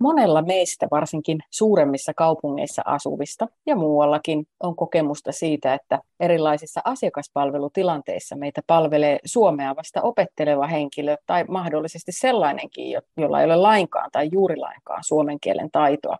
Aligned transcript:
Monella 0.00 0.42
meistä, 0.42 0.88
varsinkin 0.90 1.38
suuremmissa 1.50 2.14
kaupungeissa 2.14 2.82
asuvista 2.84 3.46
ja 3.66 3.76
muuallakin, 3.76 4.46
on 4.62 4.76
kokemusta 4.76 5.32
siitä, 5.32 5.74
että 5.74 5.98
erilaisissa 6.20 6.80
asiakaspalvelutilanteissa 6.84 8.36
meitä 8.36 8.60
palvelee 8.66 9.18
suomea 9.24 9.76
vasta 9.76 10.02
opetteleva 10.02 10.66
henkilö 10.66 11.16
tai 11.26 11.44
mahdollisesti 11.48 12.12
sellainenkin, 12.12 12.92
jolla 13.16 13.40
ei 13.40 13.46
ole 13.46 13.56
lainkaan 13.56 14.10
tai 14.12 14.28
juuri 14.32 14.56
lainkaan 14.56 15.04
suomen 15.04 15.40
kielen 15.40 15.70
taitoa. 15.70 16.16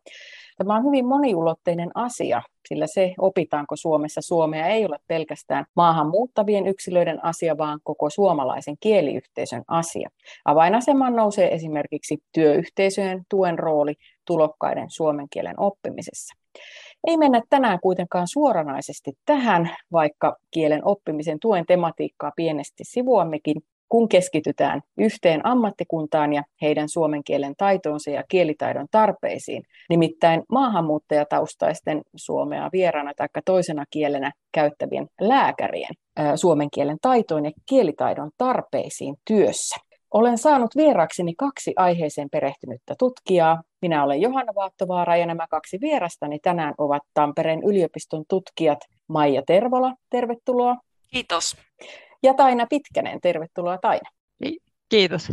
Tämä 0.61 0.77
on 0.77 0.85
hyvin 0.85 1.07
moniulotteinen 1.07 1.91
asia, 1.95 2.43
sillä 2.69 2.87
se, 2.87 3.15
opitaanko 3.19 3.77
Suomessa 3.77 4.21
suomea, 4.21 4.67
ei 4.67 4.85
ole 4.85 4.99
pelkästään 5.07 5.65
maahanmuuttavien 5.77 6.67
yksilöiden 6.67 7.25
asia, 7.25 7.59
vaan 7.59 7.81
koko 7.83 8.11
suomalaisen 8.11 8.77
kieliyhteisön 8.81 9.63
asia. 9.69 10.09
Avainasemaan 10.45 11.17
nousee 11.17 11.55
esimerkiksi 11.55 12.19
työyhteisöjen 12.33 13.23
tuen 13.29 13.59
rooli 13.59 13.95
tulokkaiden 14.25 14.91
suomen 14.91 15.27
kielen 15.31 15.61
oppimisessa. 15.61 16.35
Ei 17.07 17.17
mennä 17.17 17.43
tänään 17.51 17.79
kuitenkaan 17.81 18.29
suoranaisesti 18.29 19.13
tähän, 19.27 19.71
vaikka 19.93 20.37
kielen 20.51 20.85
oppimisen 20.85 21.41
tuen 21.41 21.67
tematiikkaa 21.67 22.33
pienesti 22.37 22.85
sivuammekin, 22.85 23.63
kun 23.91 24.09
keskitytään 24.09 24.81
yhteen 24.99 25.47
ammattikuntaan 25.47 26.33
ja 26.33 26.43
heidän 26.63 26.89
suomen 26.89 27.25
kielen 27.25 27.55
taitoonsa 27.57 28.11
ja 28.11 28.25
kielitaidon 28.29 28.87
tarpeisiin, 28.91 29.63
nimittäin 29.89 30.43
maahanmuuttajataustaisten 30.53 32.03
suomea 32.17 32.69
vieraana 32.73 33.13
tai 33.17 33.29
toisena 33.45 33.85
kielenä 33.91 34.33
käyttävien 34.53 35.07
lääkärien 35.21 35.95
suomen 36.35 36.69
kielen 36.75 36.99
taitoon 37.03 37.45
ja 37.45 37.51
kielitaidon 37.69 38.31
tarpeisiin 38.39 39.17
työssä. 39.25 39.77
Olen 40.15 40.39
saanut 40.39 40.77
vieraakseni 40.77 41.35
kaksi 41.39 41.73
aiheeseen 41.77 42.31
perehtynyttä 42.31 42.95
tutkijaa. 42.99 43.63
Minä 43.83 44.05
olen 44.05 44.21
Johanna 44.21 44.53
Vaattovaara 44.55 45.17
ja 45.17 45.27
nämä 45.27 45.47
kaksi 45.51 45.79
vierastani 45.81 46.39
tänään 46.39 46.75
ovat 46.79 47.03
Tampereen 47.15 47.63
yliopiston 47.63 48.25
tutkijat 48.29 48.79
Maija 49.09 49.43
Tervola. 49.47 49.95
Tervetuloa. 50.11 50.77
Kiitos 51.07 51.57
ja 52.23 52.35
Taina 52.35 52.67
Pitkänen. 52.67 53.21
Tervetuloa 53.21 53.79
Taina. 53.79 54.11
Kiitos. 54.89 55.29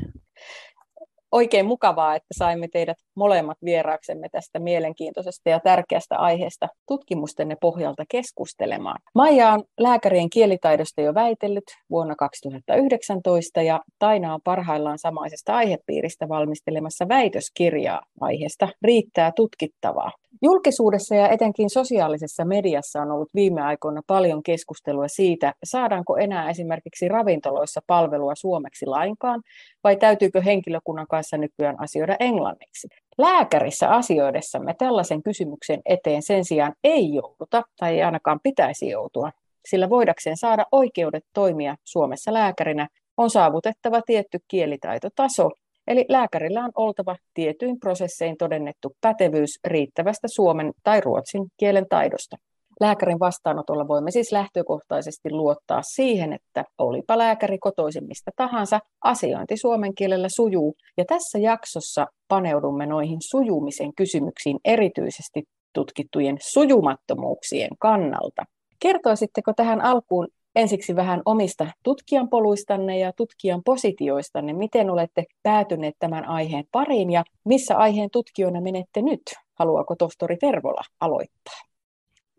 Oikein 1.32 1.66
mukavaa, 1.66 2.16
että 2.16 2.34
saimme 2.38 2.68
teidät 2.68 2.98
molemmat 3.18 3.58
vieraaksemme 3.66 4.30
tästä 4.32 4.60
mielenkiintoisesta 4.60 5.50
ja 5.50 5.60
tärkeästä 5.60 6.18
aiheesta 6.18 6.68
tutkimustenne 6.88 7.56
pohjalta 7.62 8.04
keskustelemaan. 8.10 9.00
Maija 9.16 9.52
on 9.52 9.64
lääkärien 9.80 10.30
kielitaidosta 10.30 11.02
jo 11.02 11.14
väitellyt 11.14 11.64
vuonna 11.90 12.16
2019 12.16 13.62
ja 13.62 13.82
Taina 14.00 14.34
on 14.34 14.40
parhaillaan 14.44 15.00
samaisesta 15.00 15.56
aihepiiristä 15.56 16.30
valmistelemassa 16.30 17.08
väitöskirjaa 17.08 18.02
aiheesta 18.22 18.68
Riittää 18.82 19.32
tutkittavaa. 19.36 20.12
Julkisuudessa 20.42 21.16
ja 21.16 21.30
etenkin 21.30 21.70
sosiaalisessa 21.70 22.46
mediassa 22.46 23.02
on 23.02 23.12
ollut 23.12 23.30
viime 23.36 23.62
aikoina 23.62 24.02
paljon 24.08 24.44
keskustelua 24.44 25.08
siitä, 25.08 25.54
saadaanko 25.64 26.18
enää 26.18 26.50
esimerkiksi 26.50 27.08
ravintoloissa 27.08 27.82
palvelua 27.88 28.36
suomeksi 28.36 28.86
lainkaan, 28.86 29.42
vai 29.84 29.96
täytyykö 29.96 30.42
henkilökunnan 30.42 31.08
kanssa 31.10 31.38
nykyään 31.38 31.76
asioida 31.80 32.16
englanniksi. 32.20 32.88
Lääkärissä 33.18 33.90
asioidessamme 33.90 34.74
tällaisen 34.78 35.24
kysymyksen 35.24 35.82
eteen 35.86 36.22
sen 36.22 36.46
sijaan 36.46 36.74
ei 36.84 37.14
jouduta, 37.14 37.64
tai 37.80 37.94
ei 37.94 38.04
ainakaan 38.04 38.40
pitäisi 38.44 38.90
joutua, 38.90 39.32
sillä 39.66 39.90
voidakseen 39.90 40.38
saada 40.38 40.66
oikeudet 40.72 41.24
toimia 41.34 41.76
Suomessa 41.84 42.34
lääkärinä, 42.34 42.88
on 43.18 43.30
saavutettava 43.30 44.02
tietty 44.02 44.40
kielitaitotaso, 44.48 45.50
Eli 45.88 46.06
lääkärillä 46.10 46.64
on 46.64 46.72
oltava 46.76 47.16
tietyin 47.34 47.80
prosessein 47.80 48.38
todennettu 48.38 48.96
pätevyys 49.02 49.60
riittävästä 49.66 50.28
suomen 50.28 50.74
tai 50.84 51.02
ruotsin 51.02 51.46
kielen 51.58 51.86
taidosta. 51.90 52.38
Lääkärin 52.80 53.20
vastaanotolla 53.20 53.88
voimme 53.88 54.12
siis 54.12 54.32
lähtökohtaisesti 54.32 55.32
luottaa 55.32 55.82
siihen, 55.82 56.34
että 56.34 56.66
olipa 56.78 57.18
lääkäri 57.18 57.58
kotoisimmista 57.58 58.32
tahansa, 58.36 58.80
asiointi 59.02 59.58
suomen 59.58 59.96
kielellä 59.96 60.30
sujuu. 60.30 60.76
Ja 60.98 61.06
tässä 61.06 61.40
jaksossa 61.40 62.08
paneudumme 62.28 62.86
noihin 62.86 63.18
sujumisen 63.22 63.94
kysymyksiin 63.96 64.60
erityisesti 64.66 65.44
tutkittujen 65.74 66.38
sujumattomuuksien 66.42 67.70
kannalta. 67.80 68.46
Kertoisitteko 68.80 69.54
tähän 69.54 69.82
alkuun 69.82 70.28
ensiksi 70.56 70.96
vähän 70.96 71.22
omista 71.26 71.68
tutkijan 71.84 72.30
poluistanne 72.30 73.00
ja 73.00 73.14
tutkijan 73.14 73.62
positioistanne. 73.66 74.54
Miten 74.54 74.90
olette 74.90 75.24
päätyneet 75.44 75.96
tämän 76.00 76.26
aiheen 76.26 76.66
pariin 76.72 77.12
ja 77.12 77.24
missä 77.46 77.78
aiheen 77.78 78.10
tutkijoina 78.12 78.62
menette 78.62 79.02
nyt? 79.02 79.22
Haluaako 79.54 79.96
tohtori 79.96 80.38
Tervola 80.38 80.82
aloittaa? 81.00 81.67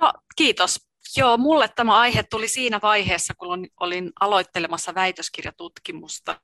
No, 0.00 0.12
kiitos. 0.36 0.88
Joo, 1.16 1.36
mulle 1.36 1.68
tämä 1.76 1.98
aihe 1.98 2.22
tuli 2.22 2.48
siinä 2.48 2.80
vaiheessa, 2.82 3.34
kun 3.34 3.66
olin 3.80 4.12
aloittelemassa 4.20 4.94
väitöskirjatutkimusta. 4.94 6.40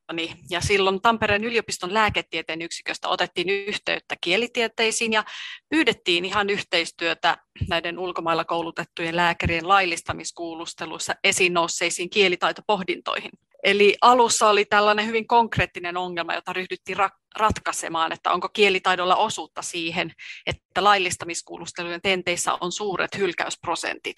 Ja 0.50 0.60
silloin 0.60 1.00
Tampereen 1.00 1.44
yliopiston 1.44 1.94
lääketieteen 1.94 2.62
yksiköstä 2.62 3.08
otettiin 3.08 3.50
yhteyttä 3.50 4.16
kielitieteisiin 4.20 5.12
ja 5.12 5.24
pyydettiin 5.68 6.24
ihan 6.24 6.50
yhteistyötä 6.50 7.38
näiden 7.68 7.98
ulkomailla 7.98 8.44
koulutettujen 8.44 9.16
lääkärien 9.16 9.68
laillistamiskuulusteluissa 9.68 11.14
esiin 11.24 11.54
nousseisiin 11.54 12.10
kielitaitopohdintoihin. 12.10 13.30
Eli 13.64 13.96
alussa 14.00 14.48
oli 14.48 14.64
tällainen 14.64 15.06
hyvin 15.06 15.26
konkreettinen 15.26 15.96
ongelma, 15.96 16.34
jota 16.34 16.52
ryhdyttiin 16.52 16.98
ratkaisemaan, 17.36 18.12
että 18.12 18.32
onko 18.32 18.48
kielitaidolla 18.48 19.16
osuutta 19.16 19.62
siihen, 19.62 20.12
että 20.46 20.84
laillistamiskuulustelujen 20.84 22.02
tenteissä 22.02 22.58
on 22.60 22.72
suuret 22.72 23.18
hylkäysprosentit. 23.18 24.16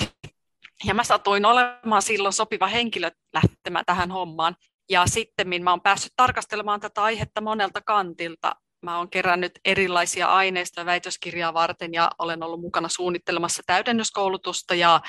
Ja 0.85 0.95
mä 0.95 1.05
satuin 1.05 1.45
olemaan 1.45 2.03
silloin 2.03 2.33
sopiva 2.33 2.67
henkilö 2.67 3.11
lähtemään 3.35 3.85
tähän 3.85 4.11
hommaan. 4.11 4.57
Ja 4.91 5.07
sitten 5.07 5.63
mä 5.63 5.71
olen 5.71 5.81
päässyt 5.81 6.13
tarkastelemaan 6.17 6.81
tätä 6.81 7.03
aihetta 7.03 7.41
monelta 7.41 7.81
kantilta. 7.81 8.57
Mä 8.83 8.99
olen 8.99 9.11
kerännyt 9.11 9.53
erilaisia 9.65 10.27
aineistoja 10.27 10.87
väitöskirjaa 10.87 11.55
varten 11.55 11.95
ja 11.95 12.11
olen 12.19 12.43
ollut 12.43 12.61
mukana 12.61 12.89
suunnittelemassa 12.89 13.63
täydennyskoulutusta 13.67 14.75
ja, 14.75 15.01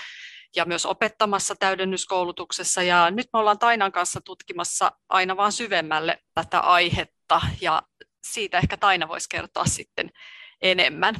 ja 0.55 0.65
myös 0.65 0.85
opettamassa 0.85 1.55
täydennyskoulutuksessa. 1.55 2.83
Ja 2.83 3.11
nyt 3.11 3.27
me 3.33 3.39
ollaan 3.39 3.59
Tainan 3.59 3.91
kanssa 3.91 4.21
tutkimassa 4.21 4.91
aina 5.09 5.37
vaan 5.37 5.51
syvemmälle 5.51 6.23
tätä 6.33 6.59
aihetta 6.59 7.16
ja 7.61 7.81
siitä 8.23 8.57
ehkä 8.57 8.77
Taina 8.77 9.07
voisi 9.07 9.29
kertoa 9.29 9.65
sitten 9.65 10.09
enemmän. 10.61 11.15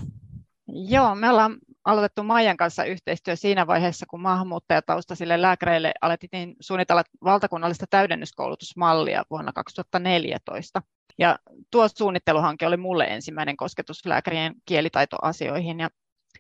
Joo, 0.67 1.15
me 1.15 1.29
ollaan 1.29 1.57
aloitettu 1.85 2.23
Maijan 2.23 2.57
kanssa 2.57 2.83
yhteistyö 2.83 3.35
siinä 3.35 3.67
vaiheessa, 3.67 4.05
kun 4.09 4.21
maahanmuuttajataustaisille 4.21 5.41
lääkäreille 5.41 5.93
alettiin 6.01 6.55
suunnitella 6.59 7.03
valtakunnallista 7.23 7.85
täydennyskoulutusmallia 7.89 9.23
vuonna 9.29 9.53
2014. 9.53 10.81
Ja 11.17 11.39
tuo 11.71 11.87
suunnitteluhanke 11.97 12.67
oli 12.67 12.77
mulle 12.77 13.03
ensimmäinen 13.03 13.57
kosketus 13.57 14.05
lääkärien 14.05 14.53
kielitaitoasioihin 14.65 15.79
ja 15.79 15.89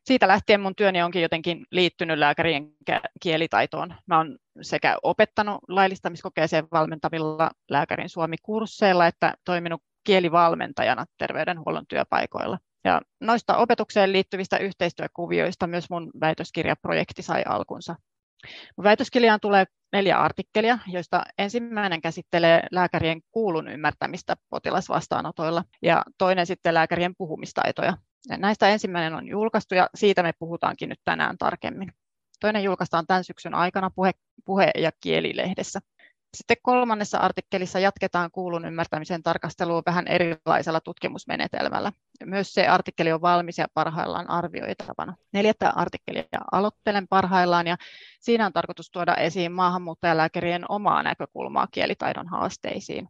siitä 0.07 0.27
lähtien 0.27 0.61
mun 0.61 0.75
työni 0.75 1.03
onkin 1.03 1.21
jotenkin 1.21 1.65
liittynyt 1.71 2.19
lääkärien 2.19 2.71
kielitaitoon. 3.21 3.95
Mä 4.05 4.17
oon 4.17 4.37
sekä 4.61 4.97
opettanut 5.03 5.59
laillistamiskokeeseen 5.67 6.67
valmentavilla 6.71 7.51
lääkärin 7.69 8.09
Suomi-kursseilla 8.09 9.07
että 9.07 9.33
toiminut 9.45 9.81
kielivalmentajana 10.03 11.05
terveydenhuollon 11.17 11.87
työpaikoilla. 11.87 12.57
Ja 12.83 13.01
noista 13.21 13.57
opetukseen 13.57 14.13
liittyvistä 14.13 14.57
yhteistyökuvioista 14.57 15.67
myös 15.67 15.89
mun 15.89 16.11
väitöskirjaprojekti 16.21 17.21
sai 17.21 17.43
alkunsa. 17.45 17.95
Mun 18.77 18.83
väitöskirjaan 18.83 19.39
tulee 19.39 19.65
neljä 19.93 20.17
artikkelia, 20.17 20.79
joista 20.87 21.23
ensimmäinen 21.37 22.01
käsittelee 22.01 22.63
lääkärien 22.71 23.21
kuulun 23.31 23.67
ymmärtämistä 23.67 24.35
potilasvastaanotoilla 24.49 25.63
ja 25.81 26.03
toinen 26.17 26.45
sitten 26.45 26.73
lääkärien 26.73 27.15
puhumistaitoja. 27.17 27.93
Ja 28.29 28.37
näistä 28.37 28.69
ensimmäinen 28.69 29.13
on 29.13 29.27
julkaistu 29.27 29.75
ja 29.75 29.89
siitä 29.95 30.23
me 30.23 30.33
puhutaankin 30.39 30.89
nyt 30.89 30.99
tänään 31.05 31.37
tarkemmin. 31.37 31.93
Toinen 32.39 32.63
julkaistaan 32.63 33.07
tämän 33.07 33.23
syksyn 33.23 33.53
aikana 33.53 33.89
puhe, 33.95 34.11
puhe- 34.45 34.71
ja 34.77 34.91
kielilehdessä. 35.01 35.79
Sitten 36.37 36.57
kolmannessa 36.61 37.17
artikkelissa 37.17 37.79
jatketaan 37.79 38.31
kuulun 38.31 38.65
ymmärtämisen 38.65 39.23
tarkastelua 39.23 39.83
vähän 39.85 40.07
erilaisella 40.07 40.81
tutkimusmenetelmällä. 40.81 41.91
Myös 42.25 42.53
se 42.53 42.67
artikkeli 42.67 43.11
on 43.11 43.21
valmis 43.21 43.57
ja 43.57 43.67
parhaillaan 43.73 44.29
arvioitavana. 44.29 45.15
Neljättä 45.33 45.69
artikkelia 45.69 46.25
aloittelen 46.51 47.07
parhaillaan 47.07 47.67
ja 47.67 47.77
siinä 48.19 48.45
on 48.45 48.53
tarkoitus 48.53 48.91
tuoda 48.91 49.15
esiin 49.15 49.51
maahanmuuttajalääkärien 49.51 50.65
omaa 50.69 51.03
näkökulmaa 51.03 51.67
kielitaidon 51.71 52.27
haasteisiin. 52.27 53.09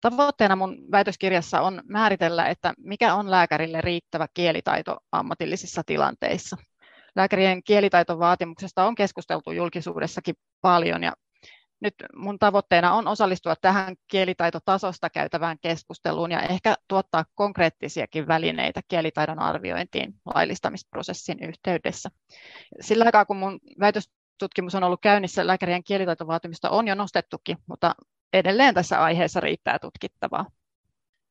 Tavoitteena 0.00 0.56
mun 0.56 0.78
väitöskirjassa 0.90 1.60
on 1.60 1.82
määritellä, 1.84 2.46
että 2.46 2.74
mikä 2.78 3.14
on 3.14 3.30
lääkärille 3.30 3.80
riittävä 3.80 4.26
kielitaito 4.34 4.96
ammatillisissa 5.12 5.82
tilanteissa. 5.86 6.56
Lääkärien 7.16 7.62
kielitaitovaatimuksesta 7.62 8.86
on 8.86 8.94
keskusteltu 8.94 9.52
julkisuudessakin 9.52 10.34
paljon 10.60 11.02
ja 11.02 11.12
nyt 11.80 11.94
mun 12.16 12.38
tavoitteena 12.38 12.92
on 12.92 13.08
osallistua 13.08 13.56
tähän 13.56 13.96
kielitaitotasosta 14.10 15.10
käytävään 15.10 15.58
keskusteluun 15.60 16.30
ja 16.30 16.40
ehkä 16.40 16.74
tuottaa 16.88 17.24
konkreettisiakin 17.34 18.28
välineitä 18.28 18.80
kielitaidon 18.88 19.38
arviointiin 19.38 20.14
laillistamisprosessin 20.34 21.38
yhteydessä. 21.42 22.10
Sillä 22.80 23.04
aikaa, 23.04 23.24
kun 23.24 23.36
mun 23.36 23.60
väitöstutkimus 23.80 24.74
on 24.74 24.84
ollut 24.84 25.00
käynnissä, 25.02 25.46
lääkärien 25.46 25.84
kielitaitovaatimusta 25.84 26.70
on 26.70 26.88
jo 26.88 26.94
nostettukin, 26.94 27.58
mutta 27.66 27.94
edelleen 28.32 28.74
tässä 28.74 29.02
aiheessa 29.02 29.40
riittää 29.40 29.78
tutkittavaa. 29.78 30.46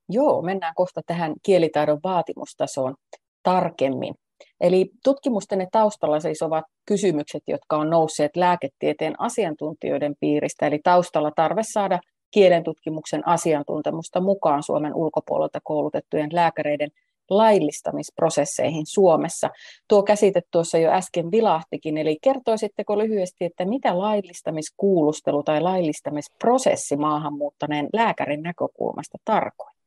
Joo, 0.09 0.41
mennään 0.41 0.73
kohta 0.75 1.01
tähän 1.05 1.33
kielitaidon 1.43 1.99
vaatimustasoon 2.03 2.95
tarkemmin. 3.43 4.13
Eli 4.59 4.89
tutkimustenne 5.03 5.67
taustalla 5.71 6.19
siis 6.19 6.41
ovat 6.41 6.65
kysymykset, 6.85 7.43
jotka 7.47 7.77
on 7.77 7.89
nousseet 7.89 8.35
lääketieteen 8.35 9.21
asiantuntijoiden 9.21 10.15
piiristä, 10.19 10.67
eli 10.67 10.79
taustalla 10.83 11.31
tarve 11.35 11.61
saada 11.63 11.99
kielen 12.31 12.63
tutkimuksen 12.63 13.27
asiantuntemusta 13.27 14.21
mukaan 14.21 14.63
Suomen 14.63 14.95
ulkopuolelta 14.95 15.59
koulutettujen 15.63 16.29
lääkäreiden 16.33 16.89
laillistamisprosesseihin 17.29 18.85
Suomessa. 18.85 19.49
Tuo 19.87 20.03
käsite 20.03 20.41
tuossa 20.51 20.77
jo 20.77 20.91
äsken 20.91 21.31
vilahtikin, 21.31 21.97
eli 21.97 22.17
kertoisitteko 22.21 22.97
lyhyesti, 22.97 23.45
että 23.45 23.65
mitä 23.65 23.99
laillistamiskuulustelu 23.99 25.43
tai 25.43 25.61
laillistamisprosessi 25.61 26.97
maahanmuuttaneen 26.97 27.89
lääkärin 27.93 28.43
näkökulmasta 28.43 29.17
tarkoittaa? 29.25 29.77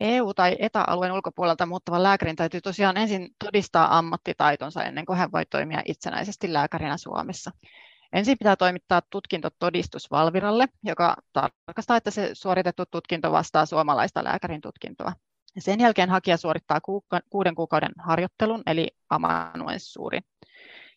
EU- 0.00 0.34
tai 0.34 0.56
ETA-alueen 0.58 1.12
ulkopuolelta 1.12 1.66
muuttavan 1.66 2.02
lääkärin 2.02 2.36
täytyy 2.36 2.60
tosiaan 2.60 2.96
ensin 2.96 3.28
todistaa 3.44 3.98
ammattitaitonsa 3.98 4.84
ennen 4.84 5.06
kuin 5.06 5.18
hän 5.18 5.32
voi 5.32 5.46
toimia 5.46 5.82
itsenäisesti 5.84 6.52
lääkärinä 6.52 6.96
Suomessa. 6.96 7.50
Ensin 8.12 8.38
pitää 8.38 8.56
toimittaa 8.56 9.02
tutkintotodistus 9.10 10.10
Valviralle, 10.10 10.66
joka 10.82 11.16
tarkastaa, 11.32 11.96
että 11.96 12.10
se 12.10 12.30
suoritettu 12.32 12.84
tutkinto 12.90 13.32
vastaa 13.32 13.66
suomalaista 13.66 14.24
lääkärin 14.24 14.60
tutkintoa. 14.60 15.12
Sen 15.58 15.80
jälkeen 15.80 16.10
hakija 16.10 16.36
suorittaa 16.36 16.80
kuuden 17.30 17.54
kuukauden 17.54 17.92
harjoittelun, 17.98 18.62
eli 18.66 18.88
amanuenssuurin. 19.10 20.24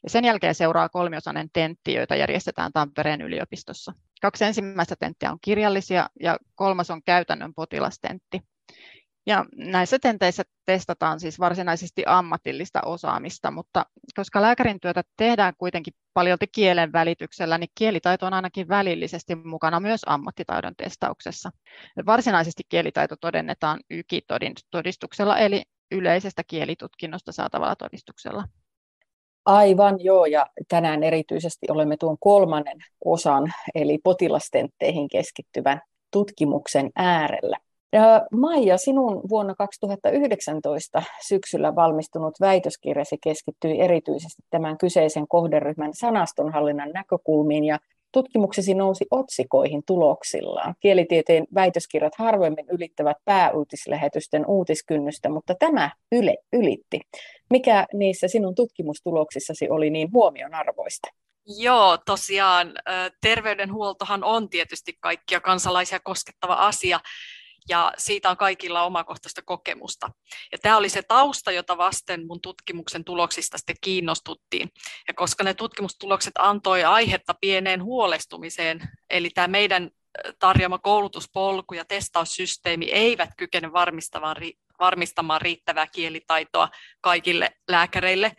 Ja 0.04 0.09
sen 0.09 0.25
jälkeen 0.25 0.56
seuraa 0.56 0.89
kolmiosainen 0.89 1.50
tentti, 1.54 1.94
joita 1.94 2.15
järjestetään 2.15 2.74
Tampereen 2.74 3.21
yliopistossa. 3.21 3.94
Kaksi 4.21 4.45
ensimmäistä 4.45 4.95
tenttiä 4.95 5.31
on 5.31 5.38
kirjallisia 5.42 6.09
ja 6.19 6.38
kolmas 6.56 6.92
on 6.92 7.04
käytännön 7.04 7.54
potilastentti. 7.54 8.42
Ja 9.27 9.45
näissä 9.56 10.00
tenteissä 10.00 10.44
testataan 10.65 11.19
siis 11.19 11.39
varsinaisesti 11.39 12.03
ammatillista 12.06 12.81
osaamista, 12.85 13.51
mutta 13.51 13.85
koska 14.15 14.41
lääkärin 14.41 14.79
työtä 14.79 15.03
tehdään 15.18 15.53
kuitenkin 15.57 15.94
paljon 16.13 16.38
kielen 16.51 16.94
välityksellä, 16.94 17.57
niin 17.57 17.69
kielitaito 17.75 18.25
on 18.25 18.33
ainakin 18.33 18.68
välillisesti 18.68 19.35
mukana 19.35 19.79
myös 19.79 20.01
ammattitaidon 20.06 20.74
testauksessa. 20.77 21.51
Varsinaisesti 22.06 22.63
kielitaito 22.69 23.15
todennetaan 23.21 23.79
YKI-todistuksella, 23.89 25.38
eli 25.38 25.63
yleisestä 25.91 26.44
kielitutkinnosta 26.47 27.31
saatavalla 27.31 27.75
todistuksella. 27.75 28.44
Aivan 29.45 29.95
joo, 30.00 30.25
ja 30.25 30.47
tänään 30.68 31.03
erityisesti 31.03 31.68
olemme 31.69 31.97
tuon 31.97 32.18
kolmannen 32.19 32.77
osan, 33.06 33.53
eli 33.75 33.97
potilastentteihin 34.03 35.07
keskittyvän 35.07 35.81
tutkimuksen 36.12 36.89
äärellä. 36.95 37.57
Maija, 38.31 38.77
sinun 38.77 39.21
vuonna 39.29 39.55
2019 39.55 41.03
syksyllä 41.27 41.75
valmistunut 41.75 42.33
väitöskirjasi 42.41 43.17
keskittyi 43.23 43.81
erityisesti 43.81 44.41
tämän 44.49 44.77
kyseisen 44.77 45.27
kohderyhmän 45.27 45.93
sanastonhallinnan 45.93 46.89
näkökulmiin 46.93 47.63
ja 47.63 47.79
tutkimuksesi 48.11 48.73
nousi 48.73 49.05
otsikoihin 49.11 49.83
tuloksillaan. 49.87 50.75
Kielitieteen 50.79 51.47
väitöskirjat 51.55 52.13
harvemmin 52.17 52.65
ylittävät 52.69 53.17
pääuutislähetysten 53.25 54.45
uutiskynnystä, 54.47 55.29
mutta 55.29 55.55
tämä 55.59 55.91
yle, 56.11 56.37
ylitti. 56.53 57.01
Mikä 57.49 57.85
niissä 57.93 58.27
sinun 58.27 58.55
tutkimustuloksissasi 58.55 59.69
oli 59.69 59.89
niin 59.89 60.13
huomionarvoista? 60.13 61.07
Joo, 61.59 61.97
tosiaan 62.05 62.73
terveydenhuoltohan 63.21 64.23
on 64.23 64.49
tietysti 64.49 64.93
kaikkia 64.99 65.41
kansalaisia 65.41 65.99
koskettava 66.03 66.53
asia, 66.53 66.99
ja 67.69 67.93
siitä 67.97 68.29
on 68.29 68.37
kaikilla 68.37 68.83
omakohtaista 68.83 69.41
kokemusta. 69.41 70.11
Ja 70.51 70.57
tämä 70.57 70.77
oli 70.77 70.89
se 70.89 71.01
tausta, 71.01 71.51
jota 71.51 71.77
vasten 71.77 72.27
mun 72.27 72.41
tutkimuksen 72.41 73.03
tuloksista 73.03 73.57
sitten 73.57 73.75
kiinnostuttiin. 73.81 74.69
Ja 75.07 75.13
koska 75.13 75.43
ne 75.43 75.53
tutkimustulokset 75.53 76.33
antoi 76.39 76.83
aihetta 76.83 77.33
pieneen 77.41 77.83
huolestumiseen, 77.83 78.79
eli 79.09 79.29
tämä 79.29 79.47
meidän 79.47 79.91
tarjoama 80.39 80.79
koulutuspolku 80.79 81.73
ja 81.73 81.85
testaussysteemi 81.85 82.85
eivät 82.91 83.29
kykene 83.37 83.73
varmistamaan, 83.73 84.37
varmistamaan 84.79 85.41
riittävää 85.41 85.87
kielitaitoa 85.87 86.69
kaikille 87.01 87.49
lääkäreille, 87.67 88.31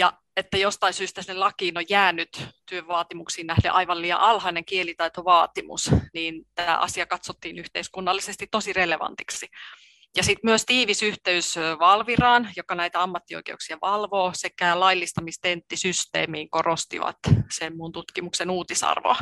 ja 0.00 0.12
että 0.36 0.56
jostain 0.56 0.94
syystä 0.94 1.22
sinne 1.22 1.38
lakiin 1.38 1.78
on 1.78 1.84
jäänyt 1.90 2.28
työvaatimuksiin 2.68 3.46
nähden 3.46 3.72
aivan 3.72 4.02
liian 4.02 4.20
alhainen 4.20 4.64
kielitaitovaatimus, 4.64 5.90
niin 6.14 6.46
tämä 6.54 6.78
asia 6.78 7.06
katsottiin 7.06 7.58
yhteiskunnallisesti 7.58 8.46
tosi 8.50 8.72
relevantiksi. 8.72 9.46
Ja 10.16 10.22
sitten 10.22 10.50
myös 10.50 10.64
tiivis 10.66 11.02
yhteys 11.02 11.56
Valviraan, 11.78 12.48
joka 12.56 12.74
näitä 12.74 13.02
ammattioikeuksia 13.02 13.78
valvoo, 13.82 14.30
sekä 14.34 14.80
laillistamistenttisysteemiin 14.80 16.50
korostivat 16.50 17.16
sen 17.58 17.76
mun 17.76 17.92
tutkimuksen 17.92 18.50
uutisarvoa. 18.50 19.16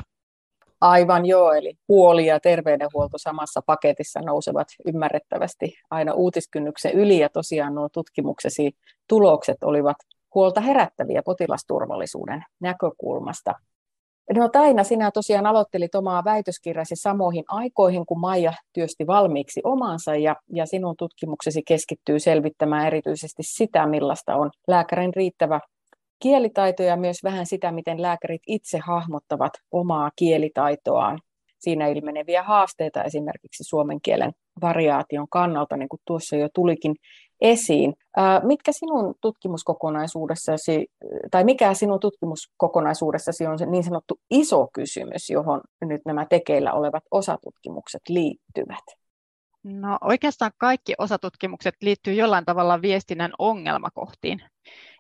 Aivan 0.81 1.27
joo, 1.27 1.53
eli 1.53 1.75
huoli 1.89 2.27
ja 2.27 2.41
terveydenhuolto 2.41 3.19
samassa 3.19 3.61
paketissa 3.67 4.21
nousevat 4.21 4.69
ymmärrettävästi 4.87 5.75
aina 5.91 6.13
uutiskynnyksen 6.13 6.93
yli, 6.93 7.19
ja 7.19 7.29
tosiaan 7.29 7.75
nuo 7.75 7.89
tutkimuksesi 7.89 8.71
tulokset 9.09 9.57
olivat 9.63 9.97
huolta 10.39 10.61
herättäviä 10.61 11.23
potilasturvallisuuden 11.23 12.45
näkökulmasta. 12.61 13.55
No 14.37 14.49
Taina, 14.49 14.85
sinä 14.85 15.11
tosiaan 15.11 15.47
aloittelit 15.47 15.95
omaa 15.95 16.25
väitöskirjasi 16.25 16.97
samoihin 16.97 17.45
aikoihin, 17.49 18.07
kun 18.07 18.21
Maija 18.21 18.53
työsti 18.73 19.07
valmiiksi 19.07 19.61
omansa, 19.65 20.17
ja, 20.17 20.37
ja 20.53 20.67
sinun 20.67 20.95
tutkimuksesi 20.99 21.63
keskittyy 21.69 22.19
selvittämään 22.19 22.87
erityisesti 22.87 23.43
sitä, 23.43 23.87
millaista 23.87 24.37
on 24.37 24.51
lääkärin 24.69 25.15
riittävä 25.15 25.61
kielitaito 26.23 26.83
ja 26.83 26.97
myös 26.97 27.17
vähän 27.25 27.47
sitä, 27.47 27.73
miten 27.73 28.03
lääkärit 28.03 28.43
itse 28.47 28.79
hahmottavat 28.79 29.53
omaa 29.73 30.11
kielitaitoaan. 30.17 31.21
Siinä 31.59 31.87
ilmeneviä 31.87 32.43
haasteita 32.43 33.05
esimerkiksi 33.05 33.65
suomen 33.65 33.99
kielen 34.03 34.33
variaation 34.61 35.27
kannalta, 35.31 35.77
niin 35.77 35.89
kuin 35.89 36.01
tuossa 36.07 36.37
jo 36.37 36.49
tulikin 36.55 36.95
esiin. 37.41 37.95
Mitkä 38.43 38.73
sinun 38.73 39.15
tutkimuskokonaisuudessasi, 39.21 40.87
tai 41.31 41.45
mikä 41.45 41.75
sinun 41.75 42.01
tutkimuskokonaisuudessasi 42.01 43.47
on 43.47 43.59
se 43.59 43.67
niin 43.67 43.85
sanottu 43.85 44.21
iso 44.31 44.69
kysymys, 44.73 45.31
johon 45.31 45.61
nyt 45.85 46.01
nämä 46.07 46.27
tekeillä 46.31 46.73
olevat 46.73 47.03
osatutkimukset 47.11 48.03
liittyvät? 48.09 48.85
No 49.65 49.99
oikeastaan 50.01 50.53
kaikki 50.59 50.95
osatutkimukset 50.99 51.75
liittyy 51.83 52.15
jollain 52.15 52.45
tavalla 52.45 52.83
viestinnän 52.83 53.33
ongelmakohtiin. 53.39 54.43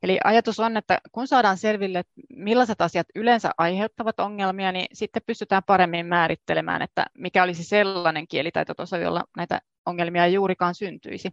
Eli 0.02 0.18
ajatus 0.24 0.60
on, 0.60 0.76
että 0.76 0.98
kun 1.12 1.28
saadaan 1.28 1.56
selville, 1.58 2.02
millaiset 2.36 2.80
asiat 2.80 3.06
yleensä 3.14 3.50
aiheuttavat 3.58 4.20
ongelmia, 4.20 4.72
niin 4.72 4.86
sitten 4.92 5.22
pystytään 5.26 5.62
paremmin 5.66 6.06
määrittelemään, 6.06 6.82
että 6.82 7.06
mikä 7.18 7.42
olisi 7.42 7.64
sellainen 7.64 8.28
kielitaitotaso, 8.28 8.96
jolla 8.96 9.24
näitä 9.36 9.60
ongelmia 9.86 10.26
juurikaan 10.26 10.74
syntyisi. 10.74 11.32